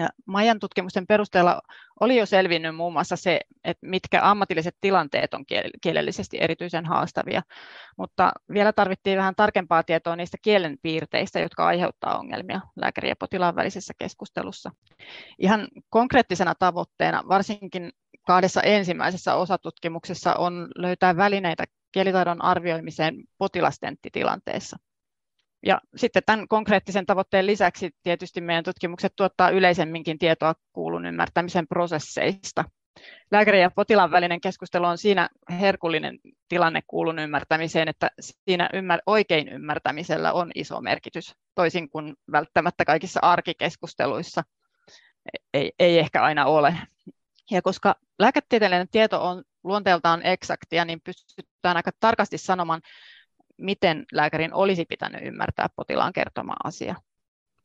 Ja 0.00 0.08
Majan 0.26 0.60
tutkimusten 0.60 1.06
perusteella 1.06 1.60
oli 2.00 2.16
jo 2.16 2.26
selvinnyt 2.26 2.76
muun 2.76 2.92
muassa 2.92 3.16
se, 3.16 3.40
että 3.64 3.86
mitkä 3.86 4.20
ammatilliset 4.22 4.76
tilanteet 4.80 5.34
on 5.34 5.44
kielellisesti 5.80 6.36
erityisen 6.40 6.86
haastavia, 6.86 7.42
mutta 7.96 8.32
vielä 8.52 8.72
tarvittiin 8.72 9.18
vähän 9.18 9.34
tarkempaa 9.34 9.82
tietoa 9.82 10.16
niistä 10.16 10.36
kielen 10.42 10.78
piirteistä, 10.82 11.40
jotka 11.40 11.66
aiheuttaa 11.66 12.18
ongelmia 12.18 12.60
lääkärin 12.76 13.08
ja 13.08 13.16
potilaan 13.16 13.56
välisessä 13.56 13.94
keskustelussa. 13.98 14.70
Ihan 15.38 15.68
konkreettisena 15.90 16.54
tavoitteena, 16.54 17.22
varsinkin 17.28 17.90
kahdessa 18.26 18.62
ensimmäisessä 18.62 19.34
osatutkimuksessa, 19.34 20.34
on 20.34 20.68
löytää 20.76 21.16
välineitä 21.16 21.64
kielitaidon 21.92 22.44
arvioimiseen 22.44 23.14
potilastenttitilanteessa. 23.38 24.76
Ja 25.66 25.80
sitten 25.96 26.22
tämän 26.26 26.48
konkreettisen 26.48 27.06
tavoitteen 27.06 27.46
lisäksi 27.46 27.90
tietysti 28.02 28.40
meidän 28.40 28.64
tutkimukset 28.64 29.12
tuottaa 29.16 29.50
yleisemminkin 29.50 30.18
tietoa 30.18 30.54
kuulun 30.72 31.06
ymmärtämisen 31.06 31.66
prosesseista. 31.68 32.64
Lääkärin 33.30 33.60
ja 33.60 33.70
potilaan 33.70 34.10
välinen 34.10 34.40
keskustelu 34.40 34.86
on 34.86 34.98
siinä 34.98 35.28
herkullinen 35.50 36.18
tilanne 36.48 36.80
kuulun 36.86 37.18
ymmärtämiseen, 37.18 37.88
että 37.88 38.10
siinä 38.20 38.70
ymmär- 38.74 39.02
oikein 39.06 39.48
ymmärtämisellä 39.48 40.32
on 40.32 40.50
iso 40.54 40.80
merkitys, 40.80 41.34
toisin 41.54 41.90
kuin 41.90 42.14
välttämättä 42.32 42.84
kaikissa 42.84 43.20
arkikeskusteluissa 43.22 44.42
ei, 45.54 45.72
ei 45.78 45.98
ehkä 45.98 46.22
aina 46.22 46.46
ole. 46.46 46.76
Ja 47.50 47.62
koska 47.62 47.94
lääketieteellinen 48.18 48.88
tieto 48.90 49.28
on 49.28 49.44
luonteeltaan 49.64 50.26
eksaktia, 50.26 50.84
niin 50.84 51.00
pystytään 51.00 51.76
aika 51.76 51.90
tarkasti 52.00 52.38
sanomaan, 52.38 52.80
miten 53.60 54.04
lääkärin 54.12 54.54
olisi 54.54 54.84
pitänyt 54.84 55.22
ymmärtää 55.22 55.66
potilaan 55.76 56.12
kertoma 56.12 56.54
asia. 56.64 56.94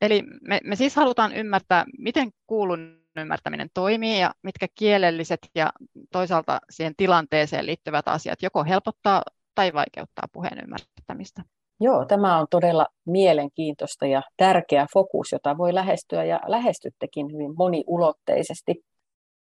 Eli 0.02 0.24
me, 0.42 0.60
me 0.64 0.75
siis 0.75 0.96
halutaan 0.96 1.34
ymmärtää, 1.34 1.86
miten 1.98 2.32
kuulun 2.48 3.06
ymmärtäminen 3.16 3.70
toimii 3.74 4.20
ja 4.20 4.32
mitkä 4.42 4.68
kielelliset 4.75 5.40
ja 5.56 5.72
toisaalta 6.12 6.60
siihen 6.70 6.94
tilanteeseen 6.98 7.66
liittyvät 7.66 8.08
asiat 8.08 8.42
joko 8.42 8.64
helpottaa 8.64 9.22
tai 9.56 9.74
vaikeuttaa 9.74 10.28
puheen 10.32 10.60
ymmärtämistä. 10.64 11.44
Joo, 11.80 12.06
tämä 12.06 12.40
on 12.40 12.48
todella 12.50 12.88
mielenkiintoista 13.06 14.06
ja 14.06 14.22
tärkeä 14.38 14.88
fokus, 14.94 15.32
jota 15.32 15.58
voi 15.58 15.74
lähestyä 15.74 16.24
ja 16.24 16.40
lähestyttekin 16.48 17.32
hyvin 17.34 17.56
moniulotteisesti. 17.58 18.86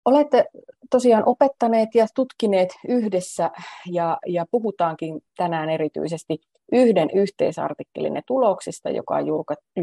Olette 0.04 0.44
tosiaan 0.90 1.22
opettaneet 1.26 1.94
ja 1.94 2.06
tutkineet 2.14 2.68
yhdessä 2.88 3.50
ja, 3.86 4.18
ja 4.26 4.46
puhutaankin 4.50 5.20
tänään 5.36 5.70
erityisesti 5.70 6.38
yhden 6.72 7.08
yhteisartikkelin 7.14 8.22
tuloksista, 8.26 8.90
joka 8.90 9.14
on 9.14 9.26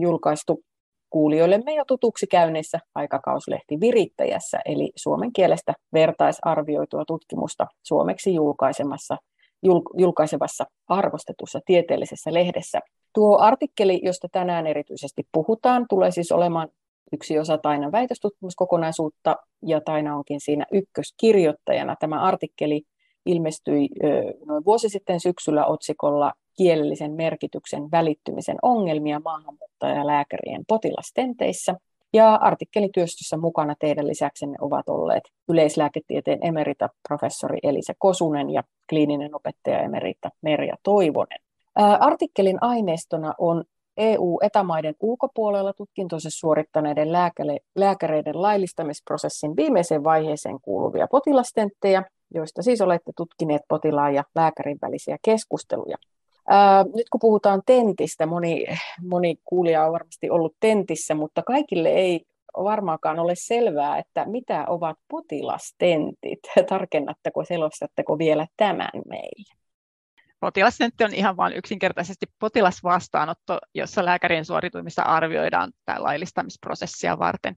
julkaistu 0.01 0.63
kuulijoillemme 1.09 1.73
jo 1.75 1.85
tutuksi 1.85 2.27
käynnissä 2.27 2.79
aikakauslehti 2.95 3.79
Virittäjässä, 3.79 4.59
eli 4.65 4.91
suomen 4.95 5.33
kielestä 5.33 5.73
vertaisarvioitua 5.93 7.05
tutkimusta 7.05 7.67
suomeksi 7.83 8.33
julkaisemassa, 8.33 9.17
julkaisevassa 9.97 10.65
arvostetussa 10.87 11.59
tieteellisessä 11.65 12.33
lehdessä. 12.33 12.79
Tuo 13.13 13.37
artikkeli, 13.39 13.99
josta 14.03 14.27
tänään 14.31 14.67
erityisesti 14.67 15.23
puhutaan, 15.31 15.85
tulee 15.89 16.11
siis 16.11 16.31
olemaan 16.31 16.69
yksi 17.13 17.39
osa 17.39 17.57
Tainan 17.57 17.91
väitöstutkimuskokonaisuutta, 17.91 19.35
ja 19.65 19.81
Taina 19.81 20.15
onkin 20.15 20.39
siinä 20.39 20.65
ykköskirjoittajana. 20.71 21.95
Tämä 21.99 22.21
artikkeli 22.21 22.81
ilmestyi 23.25 23.89
noin 24.45 24.65
vuosi 24.65 24.89
sitten 24.89 25.19
syksyllä 25.19 25.65
otsikolla 25.65 26.33
Kielellisen 26.57 27.11
merkityksen 27.11 27.91
välittymisen 27.91 28.57
ongelmia 28.61 29.21
maahanmuuttajalääkärien 29.25 30.63
potilastenteissä. 30.67 31.75
Ja 32.13 32.35
artikkelityöstössä 32.35 33.37
mukana 33.37 33.75
teidän 33.79 34.07
lisäksenne 34.07 34.55
ovat 34.61 34.89
olleet 34.89 35.23
yleislääketieteen 35.49 36.39
emerita 36.41 36.89
professori 37.07 37.57
Elisa 37.63 37.93
Kosunen 37.97 38.49
ja 38.49 38.63
kliininen 38.89 39.35
opettaja 39.35 39.79
emerita 39.79 40.29
Merja 40.41 40.75
Toivonen. 40.83 41.39
Artikkelin 41.99 42.57
aineistona 42.61 43.33
on 43.37 43.63
EU-etämaiden 43.97 44.95
ulkopuolella 44.99 45.73
tutkintonsa 45.73 46.29
suorittaneiden 46.31 47.09
lääkäreiden 47.75 48.41
laillistamisprosessin 48.41 49.55
viimeiseen 49.55 50.03
vaiheeseen 50.03 50.57
kuuluvia 50.61 51.07
potilastenttejä, 51.11 52.03
joista 52.33 52.61
siis 52.61 52.81
olette 52.81 53.11
tutkineet 53.17 53.61
potilaan 53.67 54.15
ja 54.15 54.23
lääkärin 54.35 54.77
välisiä 54.81 55.17
keskusteluja. 55.21 55.97
Ää, 56.49 56.83
nyt 56.83 57.09
kun 57.11 57.19
puhutaan 57.19 57.61
tentistä, 57.65 58.25
moni, 58.25 58.65
moni 59.01 59.35
kuulija 59.45 59.85
on 59.85 59.93
varmasti 59.93 60.29
ollut 60.29 60.55
tentissä, 60.59 61.15
mutta 61.15 61.43
kaikille 61.43 61.89
ei 61.89 62.25
varmaankaan 62.63 63.19
ole 63.19 63.33
selvää, 63.35 63.97
että 63.97 64.25
mitä 64.25 64.65
ovat 64.67 64.97
potilastentit. 65.07 66.39
Tarkennatteko, 66.69 67.45
selostatteko 67.45 68.17
vielä 68.17 68.47
tämän 68.57 68.89
meille? 69.09 69.66
Potilastentti 70.39 71.03
on 71.03 71.13
ihan 71.13 71.37
vain 71.37 71.53
yksinkertaisesti 71.53 72.25
potilasvastaanotto, 72.39 73.59
jossa 73.73 74.05
lääkärin 74.05 74.45
suoritumista 74.45 75.01
arvioidaan 75.01 75.71
tämä 75.85 76.03
laillistamisprosessia 76.03 77.19
varten. 77.19 77.55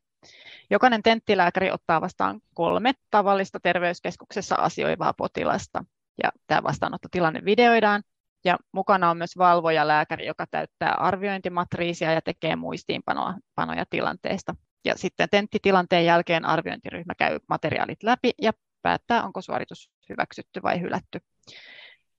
Jokainen 0.70 1.02
tenttilääkäri 1.02 1.70
ottaa 1.70 2.00
vastaan 2.00 2.40
kolme 2.54 2.92
tavallista 3.10 3.60
terveyskeskuksessa 3.60 4.54
asioivaa 4.54 5.12
potilasta. 5.12 5.84
Ja 6.22 6.30
tämä 6.46 6.62
vastaanottotilanne 6.62 7.44
videoidaan 7.44 8.02
ja 8.44 8.58
mukana 8.72 9.10
on 9.10 9.16
myös 9.16 9.38
valvoja 9.38 9.88
lääkäri, 9.88 10.26
joka 10.26 10.46
täyttää 10.50 10.94
arviointimatriisia 10.94 12.12
ja 12.12 12.22
tekee 12.22 12.56
muistiinpanoja 12.56 13.84
tilanteesta. 13.90 14.54
Ja 14.84 14.96
sitten 14.96 15.28
tenttitilanteen 15.30 16.04
jälkeen 16.04 16.44
arviointiryhmä 16.44 17.14
käy 17.14 17.38
materiaalit 17.49 18.02
läpi 18.02 18.30
ja 18.42 18.52
päättää, 18.82 19.25
onko 19.25 19.40
suoritus 19.42 19.90
hyväksytty 20.08 20.62
vai 20.62 20.80
hylätty. 20.80 21.20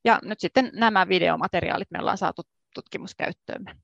Ja 0.06 0.20
nyt 0.24 0.40
sitten 0.40 0.72
nämä 0.74 1.08
videomateriaalit 1.08 1.92
me 1.92 2.00
ollaan 2.00 2.18
saatu 2.18 2.42
tutkimuskäyttöömme. 2.76 3.76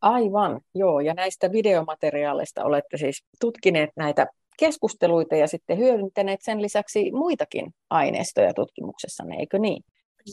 Aivan, 0.00 0.60
joo. 0.74 1.00
Ja 1.00 1.14
näistä 1.14 1.52
videomateriaaleista 1.52 2.64
olette 2.64 2.96
siis 2.96 3.24
tutkineet 3.40 3.90
näitä 3.96 4.26
keskusteluita 4.58 5.36
ja 5.36 5.46
sitten 5.46 5.78
hyödyntäneet 5.78 6.40
sen 6.42 6.62
lisäksi 6.62 7.10
muitakin 7.12 7.74
aineistoja 7.90 8.54
tutkimuksessanne, 8.54 9.36
eikö 9.36 9.58
niin? 9.58 9.84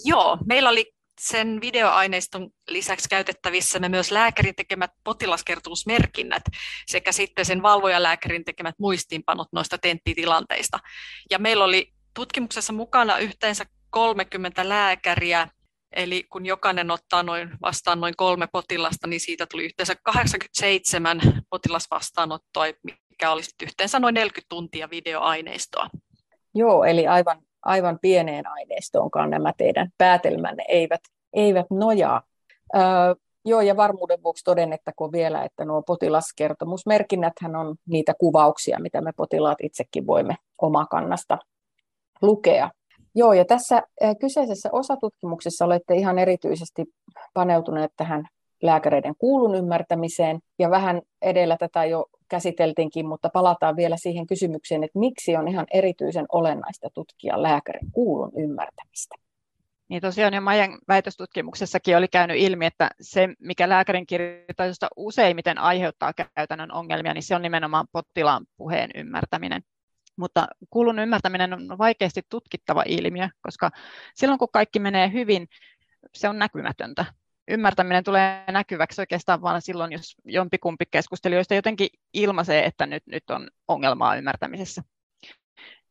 Joo, 0.06 0.38
meillä 0.46 0.70
oli 0.70 0.94
sen 1.22 1.62
videoaineiston 1.62 2.50
lisäksi 2.70 3.10
käytettävissä 3.10 3.80
me 3.80 3.90
myös 3.90 4.12
lääkärin 4.12 4.56
tekemät 4.56 4.92
potilaskertomusmerkinnät 5.04 6.44
sekä 6.88 7.12
sitten 7.12 7.46
sen 7.46 7.62
valvojalääkärin 7.62 8.46
tekemät 8.46 8.76
muistiinpanot 8.80 9.48
noista 9.52 9.78
tenttitilanteista. 9.78 10.80
Ja 11.32 11.40
meillä 11.40 11.64
oli 11.64 11.94
tutkimuksessa 12.14 12.74
mukana 12.74 13.18
yhteensä 13.18 13.66
30 13.94 14.70
lääkäriä, 14.70 15.48
eli 15.96 16.24
kun 16.24 16.46
jokainen 16.46 16.92
ottaa 16.92 17.24
noin 17.24 17.50
vastaan 17.62 18.02
noin 18.02 18.14
kolme 18.18 18.48
potilasta, 18.52 19.08
niin 19.08 19.20
siitä 19.20 19.46
tuli 19.52 19.66
yhteensä 19.66 19.96
87 20.04 21.20
potilasvastaanottoa, 21.50 22.66
mikä 22.84 23.32
olisi 23.32 23.56
yhteensä 23.64 24.00
noin 24.00 24.14
40 24.14 24.50
tuntia 24.50 24.90
videoaineistoa. 24.90 25.90
Joo, 26.56 26.84
eli 26.84 27.08
aivan, 27.08 27.42
aivan 27.66 28.00
pieneen 28.02 28.48
aineistoonkaan 28.48 29.30
nämä 29.30 29.54
teidän 29.58 29.90
päätelmänne 29.98 30.66
eivät, 30.68 31.02
eivät 31.34 31.66
nojaa. 31.70 32.22
Öö, 32.76 32.82
joo, 33.46 33.62
ja 33.62 33.78
varmuuden 33.78 34.24
vuoksi 34.24 34.44
todennettakoon 34.44 35.12
vielä, 35.12 35.44
että 35.44 35.66
nuo 35.66 35.82
potilaskertomusmerkinnäthän 35.82 37.56
on 37.56 37.76
niitä 37.86 38.14
kuvauksia, 38.20 38.80
mitä 38.80 39.02
me 39.02 39.12
potilaat 39.18 39.58
itsekin 39.64 40.08
voimme 40.08 40.36
omakannasta 40.62 41.38
lukea. 42.22 42.70
Joo, 43.15 43.34
ja 43.34 43.46
tässä 43.46 43.82
kyseisessä 44.20 44.70
osatutkimuksessa 44.72 45.65
olette 45.65 45.96
ihan 45.96 46.20
erityisesti 46.20 46.86
paneutuneet 47.34 47.91
tähän 47.98 48.27
lääkäreiden 48.62 49.13
kuulun 49.17 49.55
ymmärtämiseen, 49.55 50.39
ja 50.60 50.70
vähän 50.70 51.01
edellä 51.22 51.58
tätä 51.58 51.86
jo 51.86 52.05
käsiteltiinkin, 52.29 53.08
mutta 53.08 53.29
palataan 53.29 53.75
vielä 53.75 53.98
siihen 53.98 54.27
kysymykseen, 54.27 54.84
että 54.84 55.00
miksi 55.00 55.36
on 55.36 55.48
ihan 55.48 55.65
erityisen 55.74 56.25
olennaista 56.32 56.89
tutkia 56.93 57.41
lääkärin 57.41 57.91
kuulun 57.91 58.32
ymmärtämistä. 58.38 59.15
Niin 59.88 60.01
tosiaan 60.01 60.34
jo 60.34 60.41
Majan 60.41 60.79
väitöstutkimuksessakin 60.88 61.98
oli 61.98 62.08
käynyt 62.08 62.38
ilmi, 62.39 62.65
että 62.65 62.89
se, 63.01 63.29
mikä 63.39 63.70
lääkärin 63.70 64.08
kirjoitusta 64.08 64.88
useimmiten 64.98 65.58
aiheuttaa 65.58 66.13
käytännön 66.36 66.72
ongelmia, 66.72 67.13
niin 67.13 67.24
se 67.24 67.36
on 67.36 67.41
nimenomaan 67.41 67.88
potilaan 67.91 68.46
puheen 68.58 68.89
ymmärtäminen. 68.96 69.62
Mutta 70.15 70.48
kuulun 70.70 71.00
ymmärtäminen 71.00 71.53
on 71.53 71.77
vaikeasti 71.77 72.22
tutkittava 72.29 72.84
ilmiö, 72.88 73.29
koska 73.41 73.72
silloin 74.15 74.39
kun 74.39 74.48
kaikki 74.53 74.79
menee 74.79 75.12
hyvin, 75.12 75.48
se 76.13 76.29
on 76.29 76.39
näkymätöntä. 76.39 77.05
Ymmärtäminen 77.48 78.03
tulee 78.03 78.43
näkyväksi 78.51 79.01
oikeastaan 79.01 79.41
vain 79.41 79.62
silloin, 79.62 79.91
jos 79.91 80.15
jompikumpi 80.25 80.86
keskustelijoista 80.91 81.55
jotenkin 81.55 81.89
ilmaisee, 82.13 82.65
että 82.65 82.86
nyt, 82.86 83.03
nyt 83.05 83.29
on 83.29 83.50
ongelmaa 83.67 84.15
ymmärtämisessä. 84.15 84.84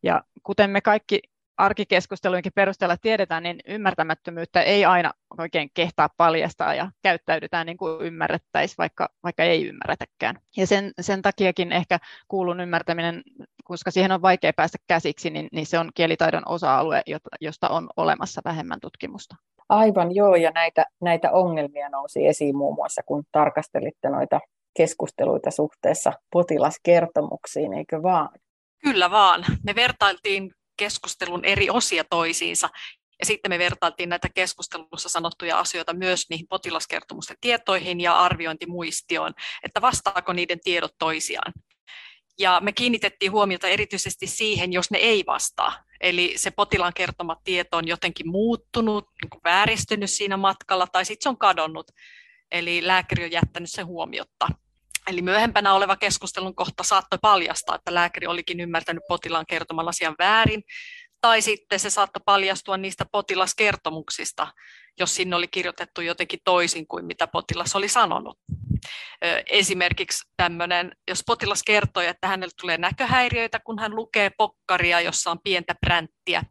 Ja 0.02 0.24
kuten 0.42 0.70
me 0.70 0.80
kaikki 0.80 1.20
arkikeskusteluinkin 1.56 2.52
perusteella 2.54 2.96
tiedetään, 2.96 3.42
niin 3.42 3.60
ymmärtämättömyyttä 3.68 4.62
ei 4.62 4.84
aina 4.84 5.12
oikein 5.38 5.70
kehtaa 5.74 6.08
paljastaa 6.16 6.74
ja 6.74 6.90
käyttäydytään 7.02 7.66
niin 7.66 7.76
kuin 7.76 8.06
ymmärrettäisiin, 8.06 8.78
vaikka, 8.78 9.08
vaikka 9.22 9.42
ei 9.42 9.66
ymmärretäkään. 9.68 10.40
Ja 10.56 10.66
sen, 10.66 10.92
sen 11.00 11.22
takiakin 11.22 11.72
ehkä 11.72 11.98
kuulun 12.28 12.60
ymmärtäminen, 12.60 13.22
koska 13.62 13.90
siihen 13.90 14.12
on 14.12 14.22
vaikea 14.22 14.52
päästä 14.56 14.78
käsiksi, 14.86 15.30
niin, 15.30 15.48
niin 15.52 15.66
se 15.66 15.78
on 15.78 15.90
kielitaidon 15.94 16.42
osa-alue, 16.46 17.02
josta 17.40 17.68
on 17.68 17.90
olemassa 17.96 18.40
vähemmän 18.44 18.80
tutkimusta. 18.80 19.36
Aivan 19.68 20.14
joo, 20.14 20.36
ja 20.36 20.50
näitä, 20.50 20.86
näitä 21.00 21.32
ongelmia 21.32 21.88
nousi 21.88 22.26
esiin 22.26 22.56
muun 22.56 22.74
muassa, 22.74 23.02
kun 23.06 23.24
tarkastelitte 23.32 24.08
noita 24.08 24.40
keskusteluita 24.76 25.50
suhteessa 25.50 26.12
potilaskertomuksiin, 26.32 27.72
eikö 27.72 28.02
vaan? 28.02 28.28
Kyllä 28.78 29.10
vaan. 29.10 29.44
Me 29.64 29.74
vertailtiin 29.74 30.52
keskustelun 30.76 31.44
eri 31.44 31.70
osia 31.70 32.04
toisiinsa. 32.10 32.68
Ja 33.18 33.26
sitten 33.26 33.50
me 33.50 33.58
vertailtiin 33.58 34.08
näitä 34.08 34.28
keskustelussa 34.34 35.08
sanottuja 35.08 35.58
asioita 35.58 35.94
myös 35.94 36.26
niihin 36.30 36.46
potilaskertomusten 36.48 37.36
tietoihin 37.40 38.00
ja 38.00 38.18
arviointimuistioon, 38.18 39.32
että 39.64 39.80
vastaako 39.80 40.32
niiden 40.32 40.60
tiedot 40.64 40.94
toisiaan. 40.98 41.52
Ja 42.42 42.60
me 42.60 42.72
kiinnitettiin 42.72 43.32
huomiota 43.32 43.68
erityisesti 43.68 44.26
siihen, 44.26 44.72
jos 44.72 44.90
ne 44.90 44.98
ei 44.98 45.24
vastaa. 45.26 45.84
Eli 46.00 46.32
se 46.36 46.50
potilaan 46.50 46.92
kertoma 46.94 47.36
tieto 47.44 47.76
on 47.76 47.88
jotenkin 47.88 48.28
muuttunut, 48.28 49.08
niin 49.22 49.30
kuin 49.30 49.40
vääristynyt 49.44 50.10
siinä 50.10 50.36
matkalla 50.36 50.86
tai 50.86 51.04
sitten 51.04 51.22
se 51.22 51.28
on 51.28 51.38
kadonnut. 51.38 51.86
Eli 52.50 52.86
lääkäri 52.86 53.24
on 53.24 53.32
jättänyt 53.32 53.70
sen 53.70 53.86
huomiotta. 53.86 54.48
Eli 55.06 55.22
myöhempänä 55.22 55.74
oleva 55.74 55.96
keskustelun 55.96 56.54
kohta 56.54 56.82
saattoi 56.82 57.18
paljastaa, 57.22 57.76
että 57.76 57.94
lääkäri 57.94 58.26
olikin 58.26 58.60
ymmärtänyt 58.60 59.02
potilaan 59.08 59.46
kertoman 59.48 59.88
asian 59.88 60.14
väärin, 60.18 60.62
tai 61.20 61.42
sitten 61.42 61.80
se 61.80 61.90
saattoi 61.90 62.22
paljastua 62.24 62.76
niistä 62.76 63.06
potilaskertomuksista, 63.12 64.48
jos 64.98 65.14
sinne 65.14 65.36
oli 65.36 65.48
kirjoitettu 65.48 66.00
jotenkin 66.00 66.40
toisin 66.44 66.86
kuin 66.86 67.04
mitä 67.04 67.26
potilas 67.26 67.76
oli 67.76 67.88
sanonut. 67.88 68.38
Esimerkiksi 69.50 70.28
tämmöinen, 70.36 70.92
jos 71.08 71.22
potilas 71.26 71.62
kertoi, 71.62 72.06
että 72.06 72.28
hänelle 72.28 72.52
tulee 72.60 72.78
näköhäiriöitä, 72.78 73.60
kun 73.60 73.78
hän 73.78 73.96
lukee 73.96 74.30
pokkaria, 74.38 75.00
jossa 75.00 75.30
on 75.30 75.38
pientä 75.44 75.74
pränttiä, 75.80 76.42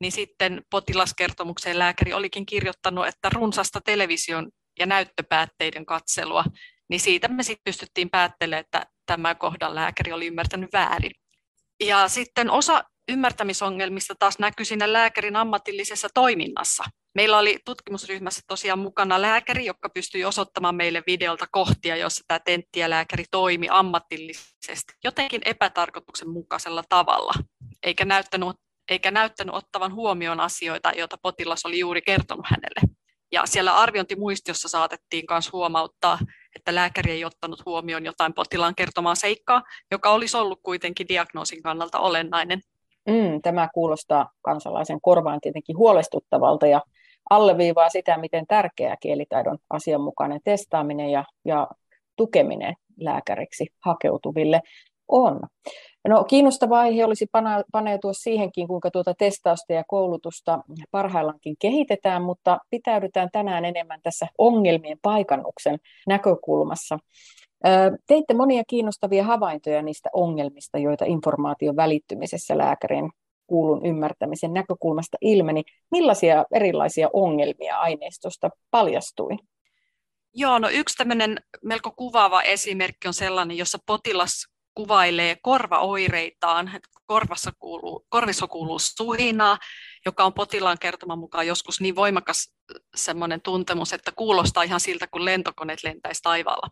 niin 0.00 0.12
sitten 0.12 0.62
potilaskertomukseen 0.70 1.78
lääkäri 1.78 2.12
olikin 2.12 2.46
kirjoittanut, 2.46 3.06
että 3.06 3.28
runsasta 3.34 3.80
television 3.80 4.50
ja 4.78 4.86
näyttöpäätteiden 4.86 5.86
katselua 5.86 6.44
niin 6.88 7.00
siitä 7.00 7.28
me 7.28 7.42
sitten 7.42 7.64
pystyttiin 7.64 8.10
päättelemään, 8.10 8.60
että 8.60 8.86
tämä 9.06 9.34
kohdan 9.34 9.74
lääkäri 9.74 10.12
oli 10.12 10.26
ymmärtänyt 10.26 10.72
väärin. 10.72 11.12
Ja 11.84 12.08
sitten 12.08 12.50
osa 12.50 12.84
ymmärtämisongelmista 13.08 14.14
taas 14.18 14.38
näkyi 14.38 14.66
siinä 14.66 14.92
lääkärin 14.92 15.36
ammatillisessa 15.36 16.08
toiminnassa. 16.14 16.84
Meillä 17.16 17.38
oli 17.38 17.58
tutkimusryhmässä 17.64 18.40
tosiaan 18.46 18.78
mukana 18.78 19.22
lääkäri, 19.22 19.66
joka 19.66 19.88
pystyi 19.88 20.24
osoittamaan 20.24 20.74
meille 20.74 21.02
videolta 21.06 21.46
kohtia, 21.50 21.96
jossa 21.96 22.24
tämä 22.28 22.38
tenttiälääkäri 22.38 23.24
toimi 23.30 23.66
ammatillisesti 23.70 24.92
jotenkin 25.04 25.40
epätarkoituksenmukaisella 25.44 26.82
tavalla, 26.88 27.32
eikä 27.82 28.04
näyttänyt, 28.04 28.48
eikä 28.90 29.10
näyttänyt 29.10 29.54
ottavan 29.54 29.94
huomioon 29.94 30.40
asioita, 30.40 30.92
joita 30.96 31.16
potilas 31.22 31.66
oli 31.66 31.78
juuri 31.78 32.02
kertonut 32.02 32.46
hänelle. 32.48 32.94
Ja 33.32 33.42
siellä 33.46 33.76
arviointimuistiossa 33.76 34.68
saatettiin 34.68 35.24
myös 35.30 35.52
huomauttaa, 35.52 36.18
että 36.56 36.74
lääkäri 36.74 37.10
ei 37.10 37.24
ottanut 37.24 37.66
huomioon 37.66 38.04
jotain 38.04 38.34
potilaan 38.34 38.74
kertomaa 38.74 39.14
seikkaa, 39.14 39.62
joka 39.90 40.10
olisi 40.10 40.36
ollut 40.36 40.60
kuitenkin 40.62 41.08
diagnoosin 41.08 41.62
kannalta 41.62 41.98
olennainen. 41.98 42.60
Mm, 43.08 43.42
tämä 43.42 43.68
kuulostaa 43.74 44.30
kansalaisen 44.42 45.00
korvaan 45.00 45.40
tietenkin 45.40 45.76
huolestuttavalta 45.76 46.66
ja 46.66 46.82
alleviivaa 47.30 47.88
sitä, 47.88 48.18
miten 48.18 48.46
tärkeää 48.46 48.96
kielitaidon 49.00 49.58
asianmukainen 49.70 50.40
testaaminen 50.44 51.10
ja, 51.10 51.24
ja 51.44 51.68
tukeminen 52.16 52.74
lääkäriksi 53.00 53.66
hakeutuville 53.84 54.60
on. 55.08 55.40
No, 56.08 56.24
kiinnostava 56.24 56.80
aihe 56.80 57.04
olisi 57.04 57.26
paneutua 57.72 58.12
siihenkin, 58.12 58.68
kuinka 58.68 58.90
tuota 58.90 59.14
testausta 59.14 59.72
ja 59.72 59.84
koulutusta 59.88 60.60
parhaillaankin 60.90 61.56
kehitetään, 61.58 62.22
mutta 62.22 62.58
pitäydytään 62.70 63.28
tänään 63.32 63.64
enemmän 63.64 64.00
tässä 64.02 64.26
ongelmien 64.38 64.98
paikannuksen 65.02 65.78
näkökulmassa. 66.06 66.98
Teitte 68.06 68.34
monia 68.34 68.62
kiinnostavia 68.66 69.24
havaintoja 69.24 69.82
niistä 69.82 70.08
ongelmista, 70.12 70.78
joita 70.78 71.04
informaation 71.04 71.76
välittymisessä 71.76 72.58
lääkärin 72.58 73.10
kuulun 73.46 73.86
ymmärtämisen 73.86 74.54
näkökulmasta 74.54 75.18
ilmeni. 75.20 75.62
Millaisia 75.90 76.44
erilaisia 76.54 77.08
ongelmia 77.12 77.78
aineistosta 77.78 78.50
paljastui? 78.70 79.36
Joo, 80.34 80.58
no 80.58 80.68
yksi 80.68 80.96
tämmöinen 80.96 81.36
melko 81.64 81.92
kuvaava 81.96 82.42
esimerkki 82.42 83.08
on 83.08 83.14
sellainen, 83.14 83.56
jossa 83.56 83.78
potilas 83.86 84.46
kuvailee 84.74 85.36
korvaoireitaan, 85.42 86.70
korvassa 87.06 87.52
kuuluu, 87.58 88.06
korvissa 88.08 88.46
kuuluu 88.46 88.78
suhinaa, 88.78 89.58
joka 90.06 90.24
on 90.24 90.32
potilaan 90.34 90.78
kertoman 90.80 91.18
mukaan 91.18 91.46
joskus 91.46 91.80
niin 91.80 91.96
voimakas 91.96 92.54
semmoinen 92.94 93.40
tuntemus, 93.40 93.92
että 93.92 94.12
kuulostaa 94.16 94.62
ihan 94.62 94.80
siltä, 94.80 95.06
kun 95.06 95.24
lentokoneet 95.24 95.82
lentäisi 95.82 96.22
taivaalla. 96.22 96.68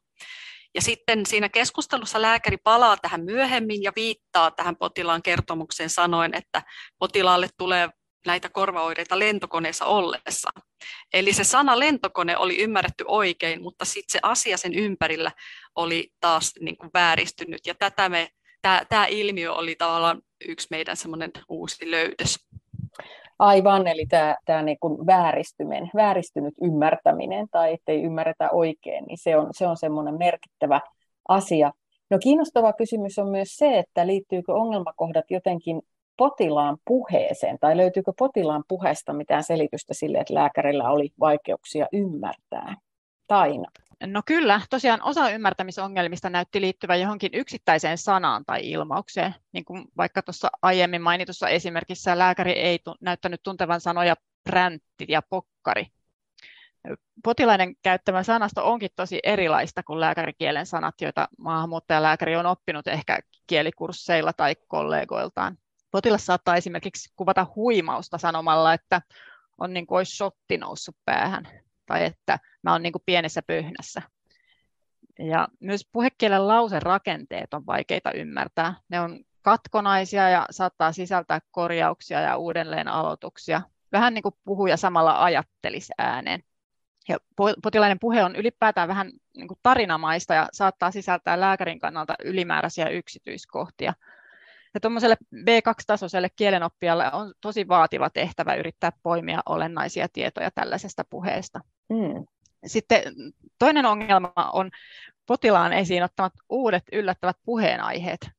Ja 0.74 0.82
sitten 0.82 1.26
siinä 1.26 1.48
keskustelussa 1.48 2.22
lääkäri 2.22 2.56
palaa 2.56 2.96
tähän 2.96 3.24
myöhemmin 3.24 3.82
ja 3.82 3.92
viittaa 3.96 4.50
tähän 4.50 4.76
potilaan 4.76 5.22
kertomukseen 5.22 5.90
sanoen, 5.90 6.34
että 6.34 6.62
potilaalle 6.98 7.48
tulee 7.58 7.88
näitä 8.26 8.48
korvaoireita 8.48 9.18
lentokoneessa 9.18 9.84
ollessa. 9.84 10.50
Eli 11.12 11.32
se 11.32 11.44
sana 11.44 11.78
lentokone 11.78 12.36
oli 12.36 12.62
ymmärretty 12.62 13.04
oikein, 13.08 13.62
mutta 13.62 13.84
sitten 13.84 14.12
se 14.12 14.18
asia 14.22 14.56
sen 14.56 14.74
ympärillä 14.74 15.32
oli 15.74 16.12
taas 16.20 16.52
niin 16.60 16.76
kuin 16.76 16.90
vääristynyt. 16.94 17.66
Ja 17.66 17.74
tätä 17.74 18.08
me, 18.08 18.28
tämä, 18.62 18.82
tämä 18.88 19.06
ilmiö 19.06 19.52
oli 19.52 19.74
tavallaan 19.74 20.22
yksi 20.48 20.66
meidän 20.70 20.96
semmoinen 20.96 21.30
uusi 21.48 21.90
löydös. 21.90 22.38
Aivan, 23.38 23.86
eli 23.86 24.06
tämä, 24.06 24.36
tämä 24.44 24.62
niin 24.62 24.78
kuin 24.80 25.06
vääristyminen, 25.06 25.90
vääristynyt 25.94 26.54
ymmärtäminen 26.62 27.46
tai 27.50 27.72
ettei 27.72 28.02
ymmärretä 28.02 28.50
oikein, 28.50 29.04
niin 29.04 29.18
se 29.18 29.36
on, 29.36 29.48
se 29.50 29.66
on 29.66 29.76
semmoinen 29.76 30.18
merkittävä 30.18 30.80
asia. 31.28 31.72
No 32.10 32.18
kiinnostava 32.18 32.72
kysymys 32.72 33.18
on 33.18 33.28
myös 33.28 33.56
se, 33.56 33.78
että 33.78 34.06
liittyykö 34.06 34.54
ongelmakohdat 34.54 35.24
jotenkin 35.30 35.82
potilaan 36.16 36.78
puheeseen, 36.84 37.58
tai 37.60 37.76
löytyykö 37.76 38.12
potilaan 38.18 38.64
puheesta 38.68 39.12
mitään 39.12 39.44
selitystä 39.44 39.94
sille, 39.94 40.18
että 40.18 40.34
lääkärillä 40.34 40.90
oli 40.90 41.10
vaikeuksia 41.20 41.86
ymmärtää? 41.92 42.76
Taina. 43.26 43.70
No 44.06 44.22
kyllä, 44.26 44.60
tosiaan 44.70 45.02
osa 45.02 45.30
ymmärtämisongelmista 45.30 46.30
näytti 46.30 46.60
liittyvän 46.60 47.00
johonkin 47.00 47.34
yksittäiseen 47.34 47.98
sanaan 47.98 48.44
tai 48.44 48.70
ilmaukseen. 48.70 49.34
Niin 49.52 49.64
kuin 49.64 49.84
vaikka 49.96 50.22
tuossa 50.22 50.50
aiemmin 50.62 51.02
mainitussa 51.02 51.48
esimerkissä 51.48 52.18
lääkäri 52.18 52.52
ei 52.52 52.78
tu- 52.78 52.96
näyttänyt 53.00 53.42
tuntevan 53.42 53.80
sanoja 53.80 54.14
präntti 54.44 55.04
ja 55.08 55.22
pokkari. 55.22 55.86
Potilaiden 57.24 57.76
käyttämä 57.82 58.22
sanasto 58.22 58.70
onkin 58.70 58.90
tosi 58.96 59.20
erilaista 59.22 59.82
kuin 59.82 60.00
lääkärikielen 60.00 60.66
sanat, 60.66 61.00
joita 61.00 61.28
maahanmuuttajalääkäri 61.38 62.36
on 62.36 62.46
oppinut 62.46 62.86
ehkä 62.86 63.18
kielikursseilla 63.46 64.32
tai 64.32 64.56
kollegoiltaan. 64.68 65.58
Potilas 65.90 66.26
saattaa 66.26 66.56
esimerkiksi 66.56 67.12
kuvata 67.16 67.46
huimausta 67.56 68.18
sanomalla, 68.18 68.74
että 68.74 69.02
on 69.58 69.72
niin 69.72 69.86
kuin 69.86 69.96
olisi 69.96 70.16
shotti 70.16 70.58
noussut 70.58 70.96
päähän 71.04 71.64
tai 71.86 72.04
että 72.04 72.38
mä 72.62 72.72
oon 72.72 72.82
niin 72.82 72.92
pienessä 73.06 73.42
pöhnässä. 73.42 74.02
Ja 75.18 75.48
myös 75.60 75.88
puhekielen 75.92 76.48
lauserakenteet 76.48 77.54
on 77.54 77.66
vaikeita 77.66 78.12
ymmärtää. 78.12 78.74
Ne 78.88 79.00
on 79.00 79.24
katkonaisia 79.42 80.28
ja 80.28 80.46
saattaa 80.50 80.92
sisältää 80.92 81.40
korjauksia 81.50 82.20
ja 82.20 82.36
uudelleen 82.36 82.88
aloituksia. 82.88 83.62
Vähän 83.92 84.14
niin 84.14 84.22
kuin 84.22 84.34
puhuja 84.44 84.76
samalla 84.76 85.24
ajattelisi 85.24 85.92
ääneen. 85.98 86.42
Ja 87.08 87.18
potilainen 87.62 87.98
puhe 87.98 88.24
on 88.24 88.36
ylipäätään 88.36 88.88
vähän 88.88 89.12
niin 89.36 89.48
kuin 89.48 89.58
tarinamaista 89.62 90.34
ja 90.34 90.48
saattaa 90.52 90.90
sisältää 90.90 91.40
lääkärin 91.40 91.78
kannalta 91.78 92.14
ylimääräisiä 92.24 92.88
yksityiskohtia– 92.88 93.94
ja 94.74 94.80
tuommoiselle 94.80 95.16
B2-tasoiselle 95.36 96.28
kielenoppijalle 96.36 97.12
on 97.12 97.34
tosi 97.40 97.68
vaativa 97.68 98.10
tehtävä 98.10 98.54
yrittää 98.54 98.92
poimia 99.02 99.40
olennaisia 99.46 100.08
tietoja 100.12 100.50
tällaisesta 100.50 101.04
puheesta. 101.10 101.60
Mm. 101.88 102.26
Sitten 102.66 103.02
toinen 103.58 103.86
ongelma 103.86 104.32
on 104.52 104.70
potilaan 105.26 105.72
esiin 105.72 106.02
ottamat 106.02 106.32
uudet 106.48 106.82
yllättävät 106.92 107.36
puheenaiheet. 107.44 108.30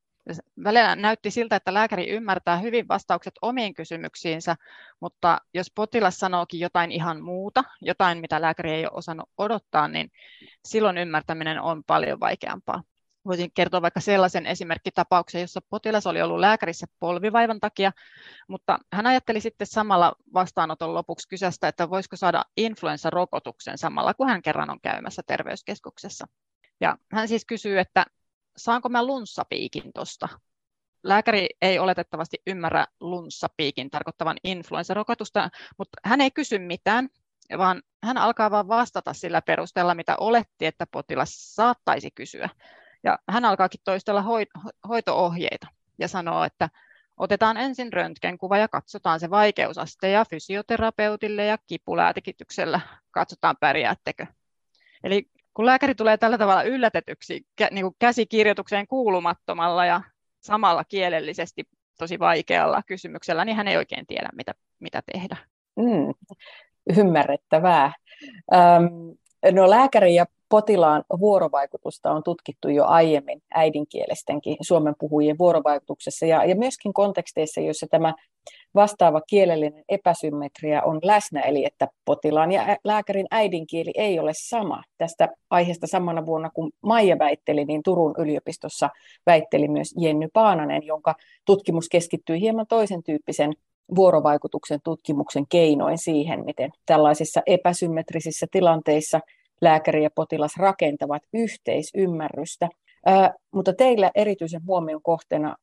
Välillä 0.63 0.95
näytti 0.95 1.32
siltä, 1.32 1.56
että 1.56 1.74
lääkäri 1.74 2.10
ymmärtää 2.10 2.58
hyvin 2.58 2.88
vastaukset 2.88 3.34
omiin 3.41 3.74
kysymyksiinsä, 3.74 4.56
mutta 5.00 5.38
jos 5.54 5.71
potilas 5.76 6.19
sanookin 6.19 6.60
jotain 6.60 6.91
ihan 6.91 7.24
muuta, 7.24 7.63
jotain 7.82 8.17
mitä 8.17 8.41
lääkäri 8.41 8.71
ei 8.71 8.86
ole 8.86 8.91
osannut 8.93 9.30
odottaa, 9.38 9.88
niin 9.88 10.12
silloin 10.65 10.98
ymmärtäminen 10.98 11.62
on 11.62 11.84
paljon 11.84 12.19
vaikeampaa. 12.19 12.84
Voisin 13.28 13.52
kertoa 13.54 13.82
vaikka 13.82 14.00
sellaisen 14.00 14.46
esimerkkitapauksen, 14.46 15.42
jossa 15.42 15.62
potilas 15.70 16.08
oli 16.08 16.22
ollut 16.22 16.40
lääkärissä 16.40 16.88
polvivaivan 17.00 17.60
takia, 17.60 17.92
mutta 18.48 18.80
hän 18.94 19.08
ajatteli 19.08 19.42
sitten 19.42 19.68
samalla 19.68 20.14
vastaanoton 20.34 20.94
lopuksi 20.94 21.28
kysästä, 21.28 21.68
että 21.68 21.90
voisiko 21.90 22.16
saada 22.16 22.46
influenssarokotuksen 22.58 23.78
samalla, 23.78 24.14
kun 24.14 24.28
hän 24.28 24.42
kerran 24.42 24.70
on 24.70 24.82
käymässä 24.82 25.22
terveyskeskuksessa. 25.28 26.28
Ja 26.82 26.98
hän 27.12 27.28
siis 27.28 27.46
kysyy, 27.46 27.80
että 27.80 28.06
saanko 28.58 28.90
mä 28.90 29.06
lunssapiikin 29.06 29.92
tuosta? 29.94 30.30
Lääkäri 31.04 31.48
ei 31.62 31.80
oletettavasti 31.80 32.38
ymmärrä 32.48 32.86
lunssapiikin 33.00 33.90
tarkoittavan 33.90 34.38
influenssarokotusta, 34.44 35.50
mutta 35.78 35.98
hän 36.04 36.22
ei 36.22 36.32
kysy 36.32 36.60
mitään, 36.60 37.10
vaan 37.58 37.82
hän 38.04 38.18
alkaa 38.18 38.52
vain 38.52 38.68
vastata 38.68 39.14
sillä 39.14 39.42
perusteella, 39.42 39.96
mitä 39.96 40.16
oletti, 40.20 40.66
että 40.66 40.88
potilas 40.92 41.56
saattaisi 41.56 42.12
kysyä. 42.12 42.50
Ja 43.06 43.20
hän 43.30 43.46
alkaakin 43.46 43.80
toistella 43.84 44.24
hoito-ohjeita 44.88 45.68
ja 46.00 46.08
sanoo, 46.08 46.44
että 46.44 46.70
otetaan 47.18 47.58
ensin 47.58 47.94
röntgenkuva 47.94 48.58
ja 48.58 48.68
katsotaan 48.68 49.20
se 49.20 49.30
vaikeusaste 49.30 50.10
ja 50.10 50.26
fysioterapeutille 50.30 51.46
ja 51.46 51.58
kipuläätikityksellä 51.68 52.80
katsotaan 53.12 53.56
pärjäättekö. 53.60 54.26
Eli 55.04 55.30
kun 55.54 55.65
lääkäri 55.65 55.96
tulee 55.96 56.18
tällä 56.18 56.38
tavalla 56.38 56.63
yllätetyksi 56.63 57.46
niin 57.72 57.86
kuin 57.86 57.96
käsikirjoitukseen 58.00 58.88
kuulumattomalla 58.88 59.86
ja 59.86 60.02
samalla 60.41 60.84
kielellisesti 60.84 61.63
tosi 61.98 62.20
vaikealla 62.20 62.82
kysymyksellä, 62.88 63.46
niin 63.46 63.58
hän 63.58 63.68
ei 63.68 63.78
oikein 63.78 64.08
tiedä, 64.08 64.30
mitä, 64.34 64.54
mitä 64.80 65.02
tehdä. 65.13 65.38
Mm, 65.76 66.13
ymmärrettävää. 66.98 67.94
Ähm, 68.54 68.86
no 69.51 69.69
lääkäri 69.69 70.15
ja 70.15 70.25
potilaan 70.49 71.03
vuorovaikutusta 71.19 72.12
on 72.12 72.23
tutkittu 72.23 72.69
jo 72.69 72.86
aiemmin 72.86 73.41
äidinkielestenkin 73.53 74.58
Suomen 74.62 74.95
puhujien 74.99 75.38
vuorovaikutuksessa 75.38 76.25
ja, 76.25 76.45
ja 76.45 76.55
myöskin 76.55 76.93
konteksteissa, 76.93 77.62
joissa 77.62 77.88
tämä 77.91 78.13
vastaava 78.75 79.21
kielellinen 79.21 79.84
epäsymmetria 79.89 80.84
on 80.84 80.99
läsnä, 81.03 81.41
eli 81.41 81.65
että 81.65 81.88
potilaan 82.05 82.51
ja 82.51 82.77
lääkärin 82.84 83.27
äidinkieli 83.31 83.91
ei 83.95 84.19
ole 84.19 84.31
sama. 84.36 84.84
Tästä 84.97 85.29
aiheesta 85.49 85.88
samana 85.88 86.25
vuonna, 86.25 86.49
kun 86.53 86.71
Maija 86.81 87.19
väitteli, 87.19 87.65
niin 87.65 87.84
Turun 87.84 88.15
yliopistossa 88.17 88.89
väitteli 89.25 89.67
myös 89.67 89.93
Jenny 89.97 90.27
Paananen, 90.34 90.86
jonka 90.86 91.15
tutkimus 91.45 91.89
keskittyi 91.89 92.39
hieman 92.39 92.67
toisen 92.69 93.03
tyyppisen 93.03 93.53
vuorovaikutuksen 93.95 94.79
tutkimuksen 94.84 95.47
keinoin 95.47 95.97
siihen, 95.97 96.45
miten 96.45 96.71
tällaisissa 96.86 97.41
epäsymmetrisissä 97.45 98.45
tilanteissa 98.51 99.19
lääkäri 99.62 100.04
ja 100.04 100.10
potilas 100.15 100.58
rakentavat 100.58 101.24
yhteisymmärrystä. 101.34 102.70
Äh, 103.08 103.32
mutta 103.52 103.74
teillä 103.74 104.12
erityisen 104.15 104.65
huomion 104.65 105.02
kohteena 105.02 105.56